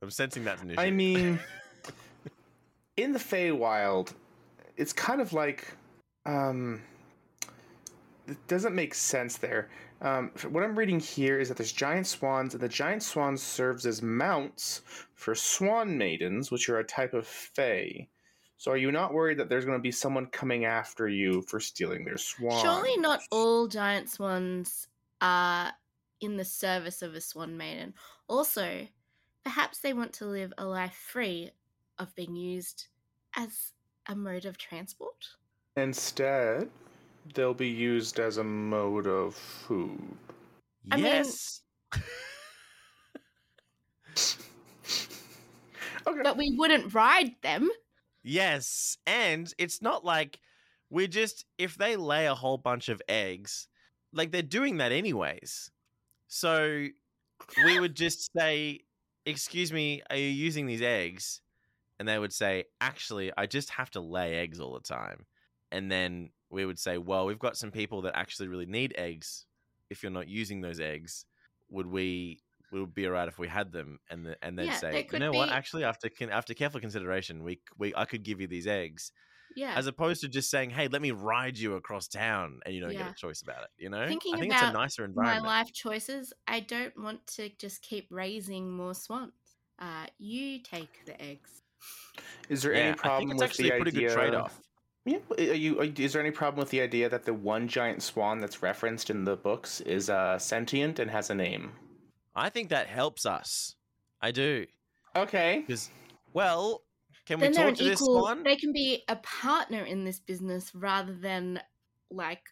[0.03, 0.79] I'm sensing that's an issue.
[0.79, 1.39] I mean,
[2.99, 4.13] in the Feywild,
[4.77, 5.75] it's kind of like,
[6.27, 6.83] um,
[8.29, 9.71] it doesn't make sense there.
[10.03, 13.87] Um, what I'm reading here is that there's giant swans, and the giant swans serves
[13.87, 14.83] as mounts
[15.15, 18.11] for swan maidens, which are a type of Fey.
[18.59, 21.59] So are you not worried that there's going to be someone coming after you for
[21.59, 22.63] stealing their swan?
[22.63, 24.89] surely not all giant swans
[25.23, 25.73] are
[26.21, 27.95] in the service of a swan maiden.
[28.29, 28.87] Also,
[29.45, 31.51] perhaps they want to live a life free
[31.99, 32.89] of being used
[33.37, 33.73] as
[34.07, 35.25] a mode of transport.
[35.77, 36.69] Instead,
[37.35, 40.17] they'll be used as a mode of food.
[40.91, 41.61] I mean- yes.
[46.07, 46.21] Okay.
[46.23, 47.71] But we wouldn't ride them.
[48.25, 50.41] Yes, and it's not like
[50.91, 53.69] we're just if they lay a whole bunch of eggs,
[54.13, 55.71] like they're doing that anyways.
[56.29, 56.89] So
[57.57, 58.81] we would just say,
[59.27, 61.43] "Excuse me, are you using these eggs?"
[61.99, 65.27] And they would say, "Actually, I just have to lay eggs all the time."
[65.73, 69.47] And then we would say, "Well, we've got some people that actually really need eggs.
[69.91, 71.27] If you're not using those eggs,
[71.71, 75.05] would we would be alright if we had them?" And the, and they'd Yeah, say,
[75.11, 75.51] "You know what?
[75.51, 79.13] Actually, after after careful consideration, we we I could give you these eggs."
[79.57, 79.75] Yeah.
[79.75, 82.93] as opposed to just saying, "Hey, let me ride you across town," and you don't
[82.93, 83.05] Yeah.
[83.05, 83.71] get a choice about it.
[83.79, 85.43] You know, Thinking I think it's a nicer environment.
[85.45, 89.33] my life choices, I don't want to just keep raising more swans.
[89.79, 91.63] Uh, you take the eggs.
[92.49, 94.09] Is there yeah, any I problem think it's with actually the a pretty idea?
[94.09, 94.61] good trade-off.
[95.05, 98.03] Yeah, are you, are- is there any problem with the idea that the one giant
[98.05, 101.73] swan that's referenced in the books is uh, sentient and has a name?
[102.37, 103.75] I think that helps us.
[104.21, 104.67] I do
[105.17, 105.65] Okay.
[105.67, 105.91] because,
[106.33, 106.85] well,
[107.33, 108.23] can we Then they're talk an to this equal.
[108.23, 108.43] one?
[108.43, 111.61] They can be a partner in this business rather than
[112.11, 112.43] like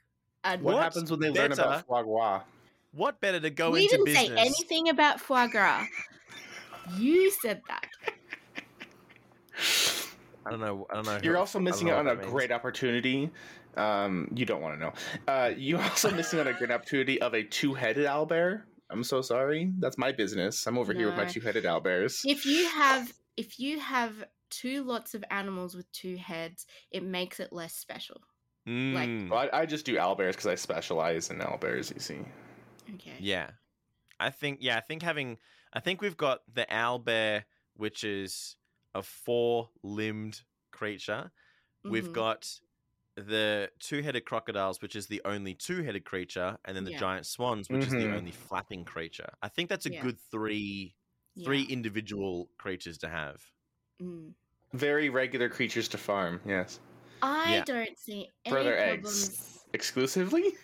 [0.44, 0.82] a What What?
[0.82, 2.42] happens when they learn about foie gras?
[2.92, 5.84] what better to go we into didn't say anything about foie gras.
[6.96, 7.86] You said that.
[10.46, 10.86] I don't know.
[10.90, 11.18] I don't know.
[11.22, 12.26] You're who- also missing out on a means.
[12.30, 13.30] great opportunity.
[13.76, 14.92] Um, you don't want to know.
[15.28, 18.62] Uh, you also missing out on a great opportunity of a two-headed owlbear.
[18.90, 19.70] I'm so sorry.
[19.78, 20.66] That's my business.
[20.66, 22.22] I'm over here with my two-headed owlbears.
[22.24, 27.40] If you have if you have two lots of animals with two heads, it makes
[27.40, 28.22] it less special.
[28.68, 31.92] Mm, Well, I, I just do owlbears because I specialize in owlbears.
[31.92, 32.20] You see.
[32.88, 33.30] Okay.
[33.32, 33.52] yeah,
[34.20, 34.60] I think.
[34.62, 35.38] Yeah, I think having.
[35.72, 38.56] I think we've got the owl bear, which is
[38.94, 41.32] a four-limbed creature.
[41.88, 42.12] We've Mhm.
[42.12, 42.60] got
[43.16, 47.04] the two-headed crocodiles, which is the only two-headed creature, and then the Yeah.
[47.06, 48.16] giant swans, which is the Mhm.
[48.16, 49.30] only flapping creature.
[49.42, 50.06] I think that's a Yeah.
[50.06, 50.96] good three
[51.44, 51.64] three Yeah.
[51.64, 53.42] individual creatures to have.
[54.00, 54.32] Mm.
[54.72, 56.40] Very regular creatures to farm.
[56.46, 56.80] Yes.
[57.22, 57.64] I Yeah.
[57.64, 59.28] don't see any For their problems.
[59.28, 59.64] eggs.
[59.72, 60.44] Exclusively.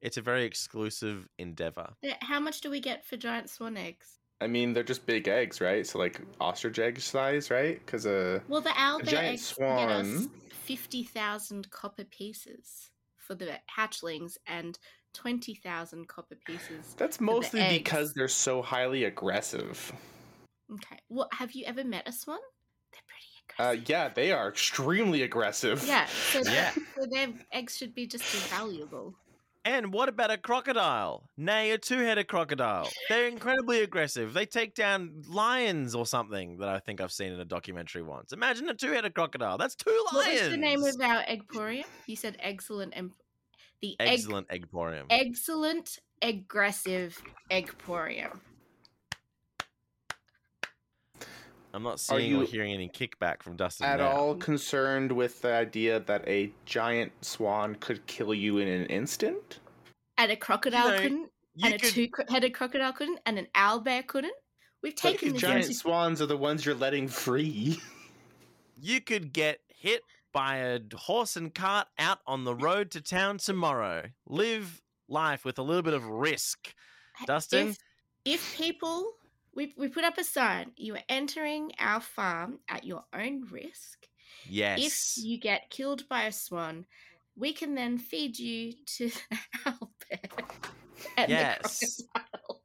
[0.00, 1.94] It's a very exclusive endeavor.
[2.20, 4.18] How much do we get for giant swan eggs?
[4.38, 5.86] I mean, they're just big eggs, right?
[5.86, 7.78] So like ostrich egg size, right?
[7.84, 13.34] Because uh, Well, the owlbear giant eggs get us swan- fifty thousand copper pieces for
[13.34, 14.78] the hatchlings and
[15.14, 16.94] twenty thousand copper pieces.
[16.98, 17.78] that's the mostly eggs.
[17.78, 19.90] because they're so highly aggressive.
[20.74, 20.98] Okay.
[21.08, 22.38] Well, have you ever met a swan?
[22.92, 23.26] They're pretty
[23.74, 23.80] aggressive.
[23.80, 25.84] Uh, yeah, they are extremely aggressive.
[25.86, 26.06] Yeah.
[26.32, 26.72] So, Yeah.
[26.72, 29.14] their- so their eggs should be just as valuable.
[29.66, 31.30] And what about a crocodile?
[31.38, 32.86] Nay, a two-headed crocodile.
[33.08, 34.34] They're incredibly aggressive.
[34.34, 38.34] They take down lions or something that I think I've seen in a documentary once.
[38.34, 39.56] Imagine a two-headed crocodile.
[39.56, 40.40] That's two What lions.
[40.42, 41.86] was the name of our eggporium?
[42.06, 43.12] You said excellent and
[43.80, 45.06] the egg Excellent eggporium.
[45.08, 47.18] excellent aggressive
[47.50, 48.40] eggporium.
[51.74, 54.12] I'm not seeing or hearing any kickback from Dustin At now.
[54.12, 59.58] all concerned with the idea that a giant swan could kill you in an instant?
[60.16, 64.34] And a crocodile know, couldn't, You and a two-headed crocodile couldn't, and an owlbear couldn't.
[64.84, 67.80] We've But taken the giant into swans are the ones you're letting free.
[68.80, 73.38] you could get hit by a horse and cart out on the road to town
[73.38, 74.04] tomorrow.
[74.28, 76.72] Live life with a little bit of risk.
[77.26, 77.70] Dustin?
[77.70, 77.78] If,
[78.24, 79.14] if people,
[79.56, 84.06] we, we put up a sign, you are entering our farm at your own risk.
[84.48, 85.16] Yes.
[85.18, 86.86] If you get killed by a swan,
[87.36, 90.40] we can then feed you to the owlbear
[91.16, 91.78] and Yes.
[91.78, 92.60] the crocodile.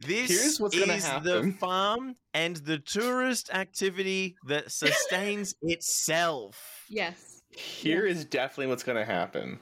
[0.00, 1.52] This Here's what's gonna is the happen.
[1.54, 6.84] farm and the tourist activity that sustains itself.
[6.90, 7.42] Yes.
[7.50, 9.60] Here is definitely what's going to happen.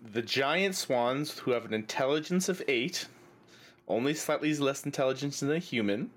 [0.00, 3.06] The giant swans, who have an intelligence of eight,
[3.88, 6.10] only slightly less intelligence than a human,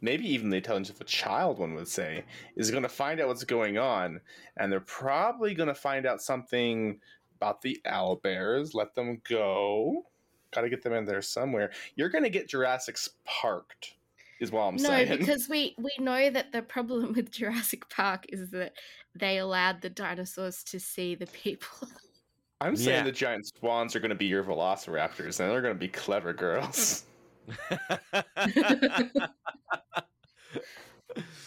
[0.00, 2.24] maybe even the intelligence of a child, one would say,
[2.56, 4.20] is going to find out what's going on,
[4.56, 7.00] and they're probably going to find out something
[7.36, 8.74] about the owl bears.
[8.74, 10.06] Let them go.
[10.52, 11.72] Got to get them in there somewhere.
[11.96, 13.94] You're going to get Jurassic parked,
[14.40, 15.10] is what I'm no, saying.
[15.10, 18.72] No, because we we know that the problem with Jurassic Park is that
[19.14, 21.88] they allowed the dinosaurs to see the people.
[22.60, 23.02] I'm saying Yeah.
[23.04, 26.32] the giant swans are going to be your velociraptors, and they're going to be clever
[26.32, 27.04] girls.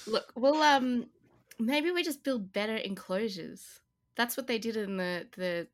[0.08, 1.06] Look, well, um,
[1.60, 3.80] maybe we just build better enclosures.
[4.16, 5.68] That's what they did in the the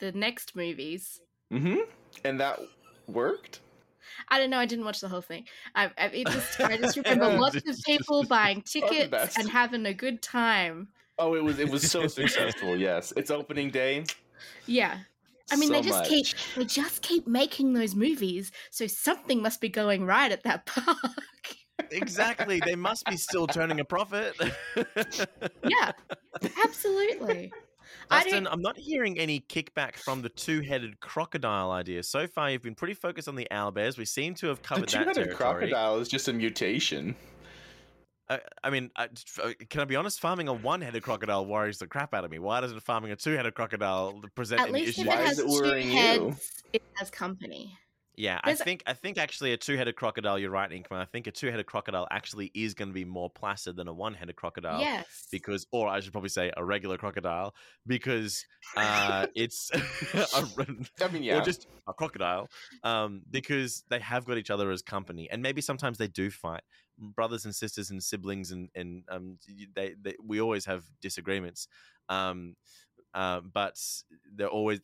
[0.00, 1.20] the next movies.
[1.52, 1.80] Mm-hmm.
[2.24, 2.60] And that
[3.06, 3.60] worked.
[4.28, 4.58] I don't know.
[4.58, 5.44] I didn't watch the whole thing.
[5.74, 9.94] I, I it just I just remember lots of people buying tickets and having a
[9.94, 10.88] good time.
[11.18, 12.76] Oh, it was it was so successful.
[12.76, 14.04] Yes, it's opening day.
[14.66, 14.98] Yeah.
[15.52, 16.08] I mean, so they just much.
[16.08, 16.26] keep
[16.56, 20.96] they just keep making those movies, so something must be going right at that park.
[21.90, 22.60] exactly.
[22.64, 24.34] They must be still turning a profit.
[25.66, 25.92] yeah,
[26.64, 27.52] absolutely.
[28.10, 32.02] I Dustin, don't- I'm not hearing any kickback from the two-headed crocodile idea.
[32.02, 33.96] So far, you've been pretty focused on the owlbears.
[33.96, 35.36] We seem to have The covered that two-headed territory.
[35.36, 37.14] crocodile is just a mutation.
[38.28, 39.08] I, I mean, I,
[39.42, 40.18] uh, can I be honest?
[40.20, 42.38] Farming a one-headed crocodile worries the crap out of me.
[42.38, 45.12] Why doesn't farming a two-headed crocodile present At any least if issues?
[45.12, 45.94] it Why is has it two worrying you?
[45.96, 47.78] heads, it has company.
[48.16, 50.38] Yeah, I There's a- think I think actually a two-headed crocodile.
[50.38, 50.92] You're right, Inkmo.
[50.96, 54.36] I think a two-headed crocodile actually is going to be more placid than a one-headed
[54.36, 54.80] crocodile.
[54.80, 55.26] yes.
[55.32, 57.54] Because, or I should probably say a regular crocodile,
[57.86, 58.44] because
[58.76, 59.70] uh, it's
[60.14, 60.46] a,
[61.02, 61.38] I mean, yeah.
[61.38, 62.48] or just a crocodile,
[62.84, 66.62] um, because they have got each other as company, and maybe sometimes they do fight,
[66.98, 69.38] brothers and sisters and siblings, and and um,
[69.74, 71.66] they, they we always have disagreements,
[72.08, 72.54] um,
[73.14, 73.76] uh, but
[74.34, 74.80] they're always,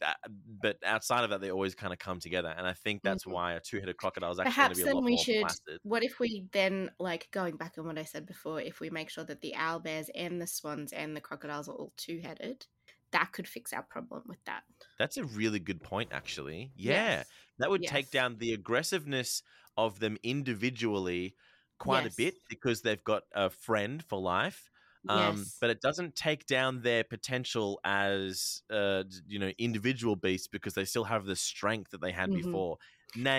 [0.47, 3.27] but outside of that, they always kind of come together, and I think that's Mhm.
[3.27, 5.55] why a two-headed crocodile is actually going to be a then lot we more should.
[5.67, 5.81] placid.
[5.83, 9.09] What if we then, like going back on what I said before, if we make
[9.11, 12.67] sure that the owl bears and the swans and the crocodiles are all two headed,
[13.13, 14.65] that could fix our problem with that.
[14.99, 16.73] That's a really good point, actually.
[16.77, 17.35] Yeah, Yes.
[17.59, 19.43] that would take down the aggressiveness
[19.77, 21.37] of them individually
[21.79, 22.07] quite Yes.
[22.07, 24.70] a bit because they've got a friend for life.
[25.09, 25.57] Um, yes.
[25.61, 30.85] but it doesn't take down their potential as uh, you know individual beasts because they
[30.85, 32.33] still have the strength that they had Mhm.
[32.33, 32.79] before.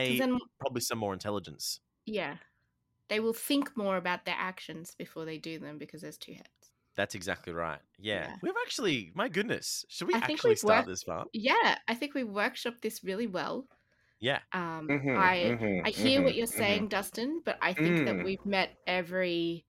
[0.06, 1.80] 'Cause Nay, then, probably some more intelligence.
[2.06, 2.38] yeah,
[3.10, 6.72] they will think more about their actions before they do them because there's two heads.
[6.96, 7.82] That's exactly right.
[7.98, 8.28] Yeah.
[8.28, 8.38] Yeah.
[8.42, 11.26] We've actually, my goodness, should we I actually we've start worked- this far?
[11.34, 13.68] Yeah, I think we workshopped this really well.
[14.20, 14.42] Yeah.
[14.54, 16.48] Um, Mhm, I mhm, I hear what mhm, you're mhm.
[16.48, 18.24] saying, Dustin, but I think that Mm.
[18.24, 19.66] we've met every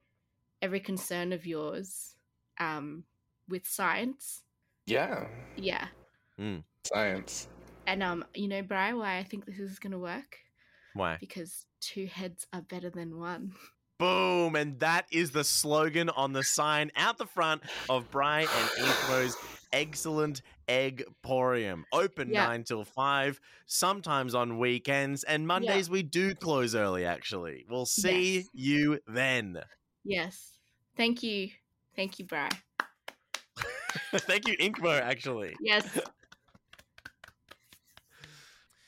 [0.63, 2.15] every concern of yours
[2.59, 3.05] um,
[3.49, 4.43] with science.
[4.87, 5.89] Yeah, Yeah,
[6.85, 7.49] science.
[7.87, 10.39] and um, you know, Bry, why I think this is gonna work
[10.95, 11.19] Why?
[11.21, 13.53] because two heads are better than one.
[13.99, 14.57] Boom.
[14.57, 19.37] And that is the slogan on the sign out the front of Bry and Inkmo's
[19.73, 21.85] excellent Eggporium.
[21.93, 22.47] Open Yeah.
[22.47, 27.65] 9 till 5, sometimes on weekends, and Mondays we do close early, actually.
[27.71, 28.49] We'll see Yes.
[28.53, 29.63] you then.
[30.05, 30.59] Yes,
[30.97, 31.49] thank you,
[31.97, 32.49] thank you, Bry.
[34.15, 35.55] Thank you, Inkmo, actually.
[35.61, 35.99] Yes.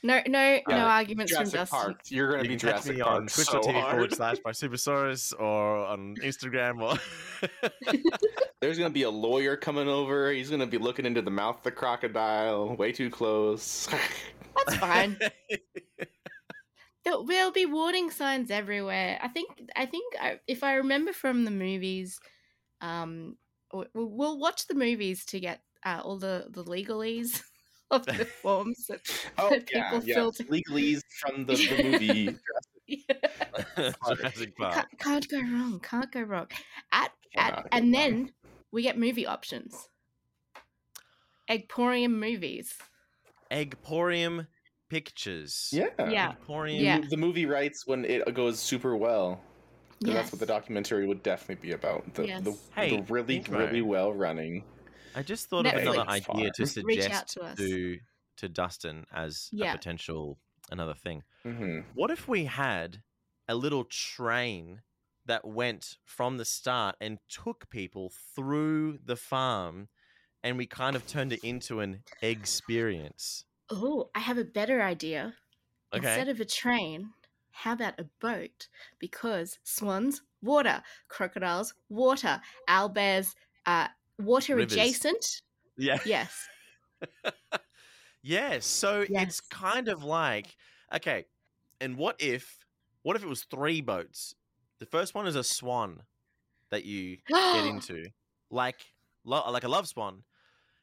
[0.07, 1.79] No, no, no Uh, arguments from Jurassic Dustin.
[1.79, 2.01] Park.
[2.11, 3.91] You're gonna You be can Jurassic me Park on so twitch.tv hard.
[3.93, 6.99] forward slash Bry Supersaurus or on Instagram or
[8.61, 10.31] There's gonna be a lawyer coming over.
[10.31, 12.77] He's gonna be looking into the mouth of the crocodile.
[12.77, 13.89] Way too close.
[14.67, 15.17] That's fine.
[17.05, 19.19] There will be warning signs everywhere.
[19.23, 19.49] I think.
[19.77, 22.19] I think I, if I remember from the movies,
[22.81, 23.37] um,
[23.73, 27.43] we'll, we'll watch the movies to get uh, all the the legalese
[27.91, 29.01] of the forms that,
[29.39, 30.15] oh that yeah, people yeah.
[30.15, 32.39] fill to- Legalese from the, the movie.
[34.07, 34.75] Jurassic Park.
[34.75, 35.81] can't, can't go wrong.
[35.81, 36.47] Can't go wrong.
[36.93, 37.93] At, at Cannot go and wrong.
[37.93, 38.33] then
[38.73, 39.89] we get movie options.
[41.51, 42.75] Eggporium movies.
[43.51, 44.47] Eggporium
[44.89, 45.71] Pictures.
[45.73, 45.89] Yeah.
[45.99, 46.33] Yeah.
[46.35, 46.81] Eggporium.
[46.83, 47.01] Yeah.
[47.09, 49.41] The movie writes when it goes super well.
[50.01, 50.15] Yes.
[50.15, 52.05] That's what the documentary would definitely be about.
[52.15, 52.69] The, the, Yes.
[52.75, 53.59] Hey, the really, Intro.
[53.59, 54.65] really well running.
[55.17, 56.85] I just thought of another idea to Fine.
[56.85, 57.99] Reach out suggest to to
[58.37, 59.73] to Dustin as Yeah.
[59.73, 60.39] a potential
[60.71, 61.23] another thing.
[61.45, 63.03] hmm What if we had
[63.49, 64.83] a little train
[65.27, 69.89] that went from the start and took people through the farm
[70.43, 73.45] and we kind of turned it into an experience?
[73.71, 75.37] Oh, I have a better idea.
[75.93, 76.07] Okay.
[76.09, 77.15] Instead of a train,
[77.51, 78.69] how about a boat?
[78.99, 83.35] Because swans, water, crocodiles, water, owlbears,
[83.67, 83.89] uh,
[84.19, 84.73] water Rivers.
[84.73, 85.43] adjacent.
[85.77, 85.99] yeah.
[86.05, 86.49] Yes.
[88.23, 90.57] Yeah, so it's kind of like
[90.95, 91.27] okay,
[91.81, 92.67] and what if
[93.03, 94.35] what if it was three boats?
[94.79, 96.03] The first one is a swan
[96.71, 97.19] that you
[97.53, 98.11] get into,
[98.51, 98.95] like
[99.25, 100.25] lo- like a love swan,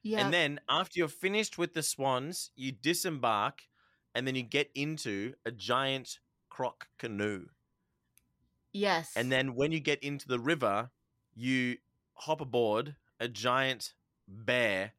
[0.04, 0.20] yeah.
[0.20, 3.64] and then after you're finished with the swans, you disembark,
[4.16, 7.47] and then you get into a giant croc canoe,
[8.74, 9.12] yes.
[9.16, 10.91] and then when you get into the river,
[11.34, 11.78] you
[12.14, 13.93] hop aboard a giant
[14.28, 14.93] bear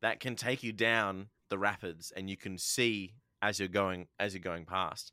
[0.00, 4.34] that can take you down the rapids and you can see as you're going as
[4.34, 5.12] you're going past.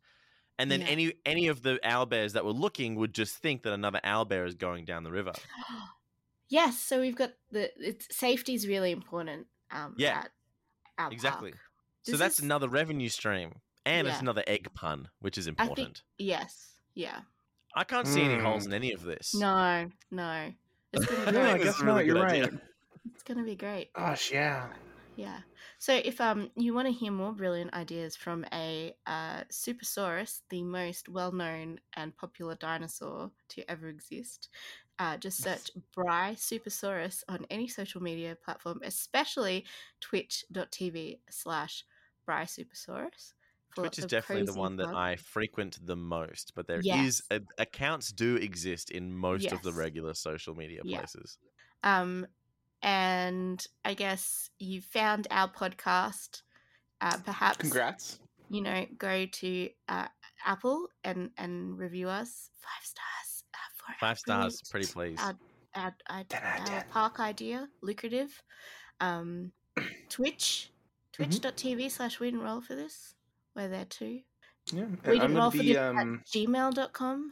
[0.60, 0.88] And then Yeah.
[0.88, 4.26] any any of the owl bears that were looking would just think that another owl
[4.26, 5.34] bear is going down the river.
[6.50, 6.80] yes.
[6.80, 9.48] So we've got the it's, safety is really important.
[9.72, 10.20] Um, Yeah.
[10.20, 10.30] At
[10.98, 11.52] our exactly.
[11.52, 11.62] park.
[12.04, 13.62] So This that's is- another revenue stream.
[13.88, 16.02] And it's another egg pun, which is I think- important.
[16.18, 16.78] Yes.
[16.96, 17.20] Yeah.
[17.76, 18.70] I, can't see any holes Hmm.
[18.72, 19.36] in any of this.
[19.36, 19.90] No.
[20.10, 20.54] No.
[20.94, 21.46] It's gonna be No, great.
[21.46, 22.62] I think it's a really good idea.
[23.14, 23.94] It's gonna be great.
[23.94, 24.70] Gosh, yeah.
[25.18, 25.42] Yeah.
[25.78, 30.64] So if um you want to hear more brilliant ideas from a uh, Supersaurus, the
[30.64, 34.50] most well-known and popular dinosaur to ever exist,
[35.00, 39.66] uh, just search Bry Supersaurus on any social media platform, especially
[40.02, 41.84] twitch.tv slash
[42.26, 43.34] Bry Supersaurus.
[43.76, 44.90] Twitch is definitely the one that.
[44.94, 47.28] I frequent the most, but there is Yes.
[47.30, 50.98] a, accounts do exist in most of the regular social media Yeah.
[50.98, 51.38] places.
[51.84, 52.28] Um,
[52.82, 56.42] and I guess you found our podcast.
[57.02, 58.20] Uh, perhaps Congrats.
[58.50, 60.08] you know, go to uh,
[60.46, 63.15] Apple and and review us five stars
[64.00, 65.20] Five stars, pretty please.
[65.22, 65.36] Our,
[65.76, 68.42] our, our, Ten out our park idea, lucrative.
[69.00, 69.52] Um,
[70.10, 70.72] Twitch,
[71.18, 71.30] Mm-hmm.
[71.32, 73.16] twitch.tv slash we didn't roll for this.
[73.56, 74.20] We're there too.
[74.74, 74.82] Yeah.
[74.84, 77.32] and We didn't roll gonna for be this um at gmail.com.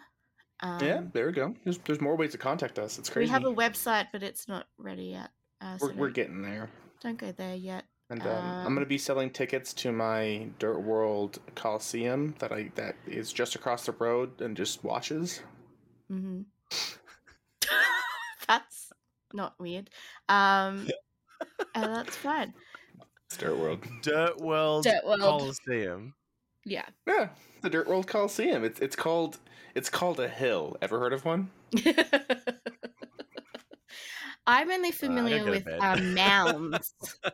[0.62, 1.54] Um, Yeah, there we go.
[1.66, 2.98] There's there's more ways to contact us.
[2.98, 3.26] It's crazy.
[3.28, 5.32] We have a website, but it's not ready yet.
[5.60, 6.70] Uh, so we're, we're getting there.
[7.02, 7.84] don't go there yet.
[8.10, 12.72] And um, I'm Um, gonna be selling tickets to my Dirt World Coliseum that I
[12.76, 15.42] that is just across the road and just watches.
[16.14, 16.42] Hmm
[18.48, 18.92] That's
[19.34, 19.90] not weird.
[20.30, 20.90] Um,
[21.76, 22.54] Uh, that's fine.
[23.28, 23.80] It's Dirt World.
[24.02, 25.22] Dirt World, Dirt World.
[25.22, 26.14] Coliseum.
[26.66, 26.86] Yeah.
[27.08, 27.30] Yeah,
[27.62, 28.64] the Dirt World Coliseum.
[28.64, 29.40] It's it's called
[29.76, 30.78] it's called a hill.
[30.82, 31.50] Ever heard of one?
[34.46, 35.80] I'm only Uh, familiar gotta with to bed.
[35.80, 36.94] um, mounds.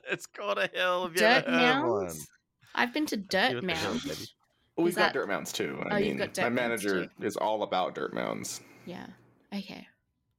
[0.10, 1.04] it's called a hill.
[1.04, 2.06] Have dirt ever of one?
[2.06, 2.28] mounds.
[2.76, 4.34] I've been to dirt look hill, mounds.
[4.76, 5.82] Well, we've Is got dirt mounds too.
[5.86, 7.26] I Oh, you've mean, got dirt my manager too.
[7.26, 8.62] is all about dirt mounds.
[8.90, 9.08] Yeah.
[9.54, 9.88] Okay.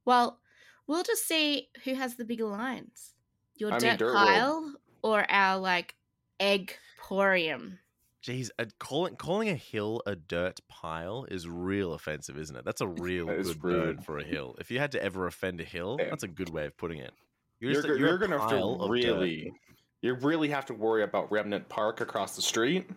[0.05, 0.39] Well,
[0.87, 3.13] we'll just see who has the bigger lines.
[3.55, 4.73] Your I mean, dirt Dirt World- pile
[5.03, 5.95] or our like
[6.39, 7.77] egg porium.
[8.23, 12.63] Jeez, a, calling calling a hill a dirt pile is real offensive, isn't it?
[12.65, 14.03] That's a real That is good burn rude.
[14.03, 14.55] for a hill.
[14.59, 16.09] If you had to ever offend a hill, Yeah.
[16.09, 17.11] that's a good way of putting it.
[17.59, 18.89] You're, just a- go- you're, gonna have to of dirt.
[18.89, 19.53] really,
[20.01, 22.89] you really have to worry about Remnant Park across the street.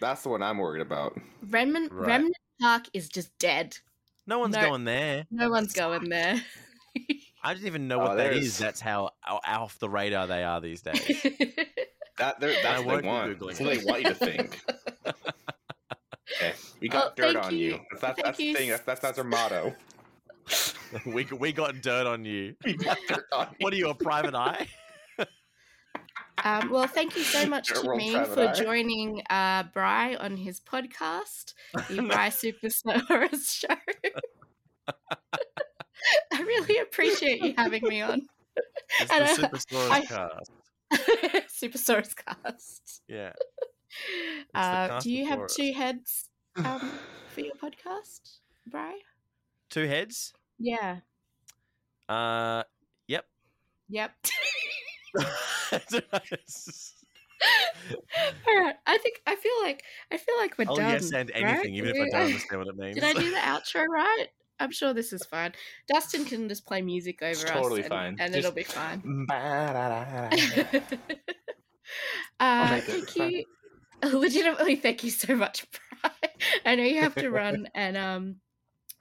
[0.00, 1.18] That's the one I'm worried about.
[1.48, 2.06] Remnant Right.
[2.08, 3.78] Remnant Park is just dead.
[4.28, 4.60] No one's No.
[4.60, 5.24] going there.
[5.30, 6.40] No one's going there.
[7.42, 8.46] I didn't even know Oh, what that is.
[8.46, 8.58] is.
[8.58, 11.26] That's how o- off the radar they are these days.
[12.18, 13.38] That that's what they want.
[13.38, 14.60] That's what they want you to think.
[16.36, 17.58] Okay, we got Oh, dirt on you.
[17.58, 17.80] you.
[17.92, 18.68] That's, that's, Thank that's the thing.
[18.70, 19.74] That's, that's that's our motto.
[21.06, 22.54] we we got dirt on you.
[22.64, 24.66] We got dirt on What are you, a private eye?
[26.44, 31.54] Um, well, thank you so much to me for joining uh, Bry on his podcast,
[31.90, 33.74] the Bry Superstars Show.
[36.32, 38.22] I really appreciate you having me on.
[39.00, 40.50] It's And, the uh, Superstores I- cast.
[41.62, 43.02] Superstars Cast.
[43.06, 43.32] Yeah.
[44.54, 46.90] Uh, cast do you have two heads um,
[47.34, 48.98] for your podcast, Bry?
[49.70, 50.32] Two heads.
[50.58, 50.96] Yeah.
[52.08, 52.62] Uh,
[53.06, 53.26] yep.
[53.90, 54.12] Yep.
[58.46, 58.74] All right.
[58.86, 59.82] I think I feel like
[60.12, 60.90] I feel like we're I'll done.
[60.90, 61.44] yes and right?
[61.44, 62.94] anything, even if I don't understand what it means.
[63.00, 64.26] Did I do the outro right?
[64.60, 65.52] I'm sure this is fine.
[65.92, 67.50] Dustin can just play music over It's us.
[67.50, 68.16] totally and, fine.
[68.18, 69.26] And Just- it'll be fine.
[72.40, 73.44] uh, thank you.
[74.02, 75.64] Legitimately, thank you so much,
[76.02, 76.10] Bry.
[76.66, 78.36] I know you have to run and, um,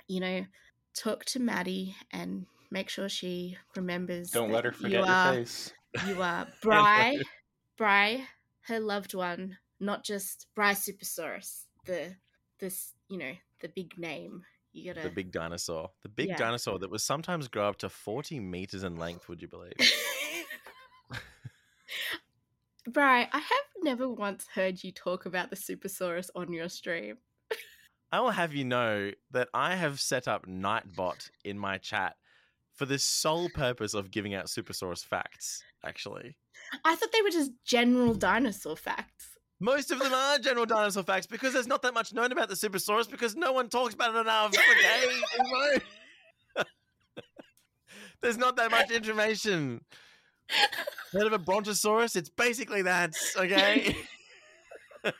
[0.07, 0.45] you know,
[0.95, 4.31] talk to Maddie and make sure she remembers.
[4.31, 5.73] Don't let her forget your face.
[6.05, 7.19] You are Bry,
[7.77, 8.27] Bry,
[8.61, 12.15] her loved one, not just Bry Supersaurus, the
[12.59, 14.43] this you know the big name.
[14.73, 15.91] You gotta The big dinosaur.
[16.03, 16.37] The big Yeah.
[16.37, 19.73] dinosaur that would sometimes grow up to 40 meters in length, would you believe?
[22.87, 27.17] Bry, I have never once heard you talk about the Supersaurus on your stream.
[28.11, 32.15] I will have you know that I have set up Nightbot in my chat
[32.77, 36.37] for the sole purpose of giving out Supersaurus facts, actually.
[36.85, 39.37] I thought they were just general dinosaur facts.
[39.59, 42.55] Most of them are general dinosaur facts because there's not that much known about the
[42.55, 44.53] Supersaurus because no one talks about it enough.
[46.55, 46.63] Okay,
[48.21, 49.81] there's not that much information.
[51.11, 52.15] Heard of a Brontosaurus?
[52.15, 53.13] It's basically that.
[53.35, 53.95] Okay.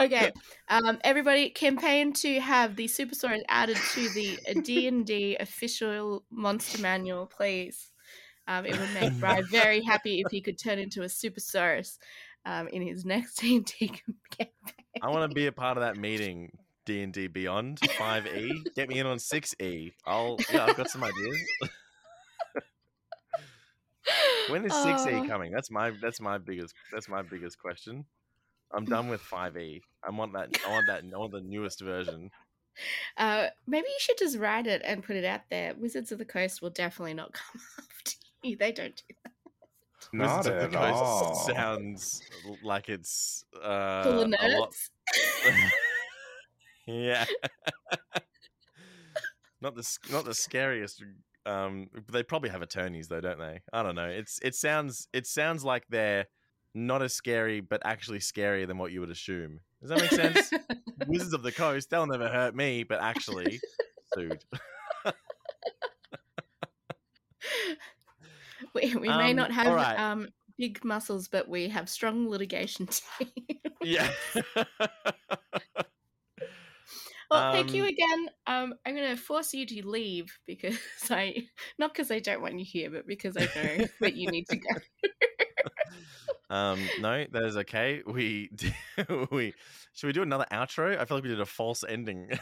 [0.00, 0.32] Okay,
[0.68, 6.80] um, everybody, campaign to have the Supersaurus added to the D and D official monster
[6.80, 7.90] manual, please.
[8.46, 11.98] Um, it would make Bry very happy if he could turn into a Supersaurus
[12.46, 13.88] um, in his next D and D
[14.30, 14.52] campaign.
[15.02, 16.52] I want to be a part of that meeting.
[16.86, 18.64] D and D Beyond Five E.
[18.74, 19.92] Get me in on Six E.
[20.06, 20.38] I'll.
[20.50, 21.38] Yeah, I've got some ideas.
[24.48, 25.26] When is Six E Oh.
[25.28, 25.52] coming?
[25.52, 25.90] That's my.
[26.00, 26.74] That's my biggest.
[26.92, 28.06] That's my biggest question.
[28.74, 29.82] I'm done with Five E.
[30.06, 30.50] I want that.
[30.66, 31.02] I want that.
[31.14, 32.30] I want the newest version.
[33.16, 35.74] Uh, maybe you should just write it and put it out there.
[35.74, 38.12] Wizards of the Coast will definitely not come after
[38.42, 38.56] you.
[38.56, 39.32] They don't do that.
[40.12, 41.34] Not Wizards of the Coast all.
[41.34, 42.22] sounds
[42.62, 45.70] like it's uh, Full of a lot- nerds.
[46.86, 47.24] yeah.
[49.60, 51.02] not the not the scariest.
[51.46, 53.60] Um, they probably have attorneys though, don't they?
[53.72, 54.08] I don't know.
[54.08, 56.26] It's it sounds it sounds like they're
[56.74, 59.60] not as scary, but actually scarier than what you would assume.
[59.80, 60.50] Does that make sense?
[61.06, 63.60] Wizards of the Coast, they'll never hurt me, but actually
[64.14, 64.44] sued.
[68.74, 69.98] we we may Um, not have alright.
[69.98, 72.86] um, big muscles, but we have strong litigation
[73.18, 73.28] team.
[73.82, 74.10] yeah.
[77.30, 78.28] well, thank you Um, again.
[78.46, 80.76] Um, I'm going to force you to leave because
[81.10, 81.46] I,
[81.78, 84.56] not because I don't want you here, but because I know that you need to
[84.56, 84.68] go.
[86.50, 88.02] Um, no, that is okay.
[88.06, 88.50] We
[89.30, 89.54] we
[89.92, 90.98] should we do another outro?
[90.98, 92.30] I feel like we did a false ending.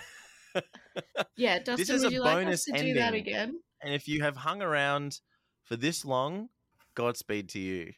[1.37, 3.21] Yeah, Dustin, is would a you like us bonus to do that ending.
[3.21, 3.61] again?
[3.83, 5.21] and if you have hung around
[5.65, 6.49] for this long,
[6.95, 7.93] Godspeed to you,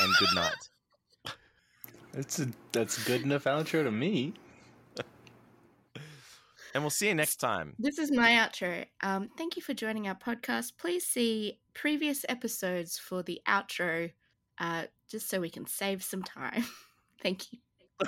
[0.00, 0.68] and good night.
[2.12, 4.34] That's a that's good enough outro to me.
[6.74, 7.74] And we'll see you next time.
[7.78, 8.84] This is my outro.
[9.02, 10.72] Um, thank you for joining our podcast.
[10.78, 14.12] Please see previous episodes for the outro,
[14.58, 16.64] uh, just so we can save some time.
[17.22, 17.58] thank you.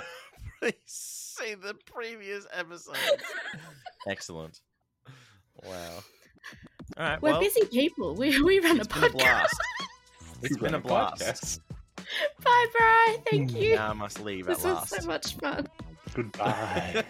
[0.59, 2.95] Please see the previous episode.
[4.07, 4.61] Excellent.
[5.63, 5.71] Wow.
[6.97, 7.21] All right.
[7.21, 8.15] We're well, busy people.
[8.15, 9.47] We we run a podcast.
[10.41, 11.21] it's been a blast.
[11.23, 11.61] It's We been a blast.
[12.43, 13.17] Bye, bye.
[13.29, 13.75] Thank mm, you.
[13.75, 14.89] Now I must leave at last.
[14.89, 15.29] this was last.
[15.29, 15.67] so much fun.
[16.13, 17.03] Goodbye.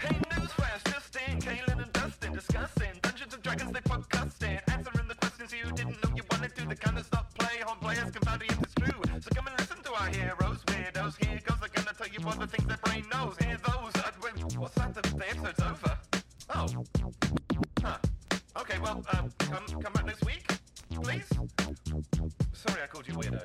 [0.00, 1.79] Hey, newsflash, just in, Kaylin and Dustin
[2.50, 6.66] discussing Dungeons and Dragons, they podcasting, answering the questions you didn't know you wanted to.
[6.66, 9.02] The kind of stuff play on players can find if it's true.
[9.20, 11.24] So come and listen to our heroes, weirdos.
[11.24, 13.36] Here goes, they're gonna tell you all the things their brain knows.
[13.38, 13.92] Hear those?
[13.94, 14.10] Uh,
[14.58, 14.94] what's that?
[14.94, 15.98] The, the episode's over.
[16.54, 16.66] Oh.
[17.82, 17.96] Huh.
[18.60, 20.46] Okay, well, um, come come back next week,
[21.02, 21.28] please.
[22.52, 23.39] Sorry, I called you weirdos.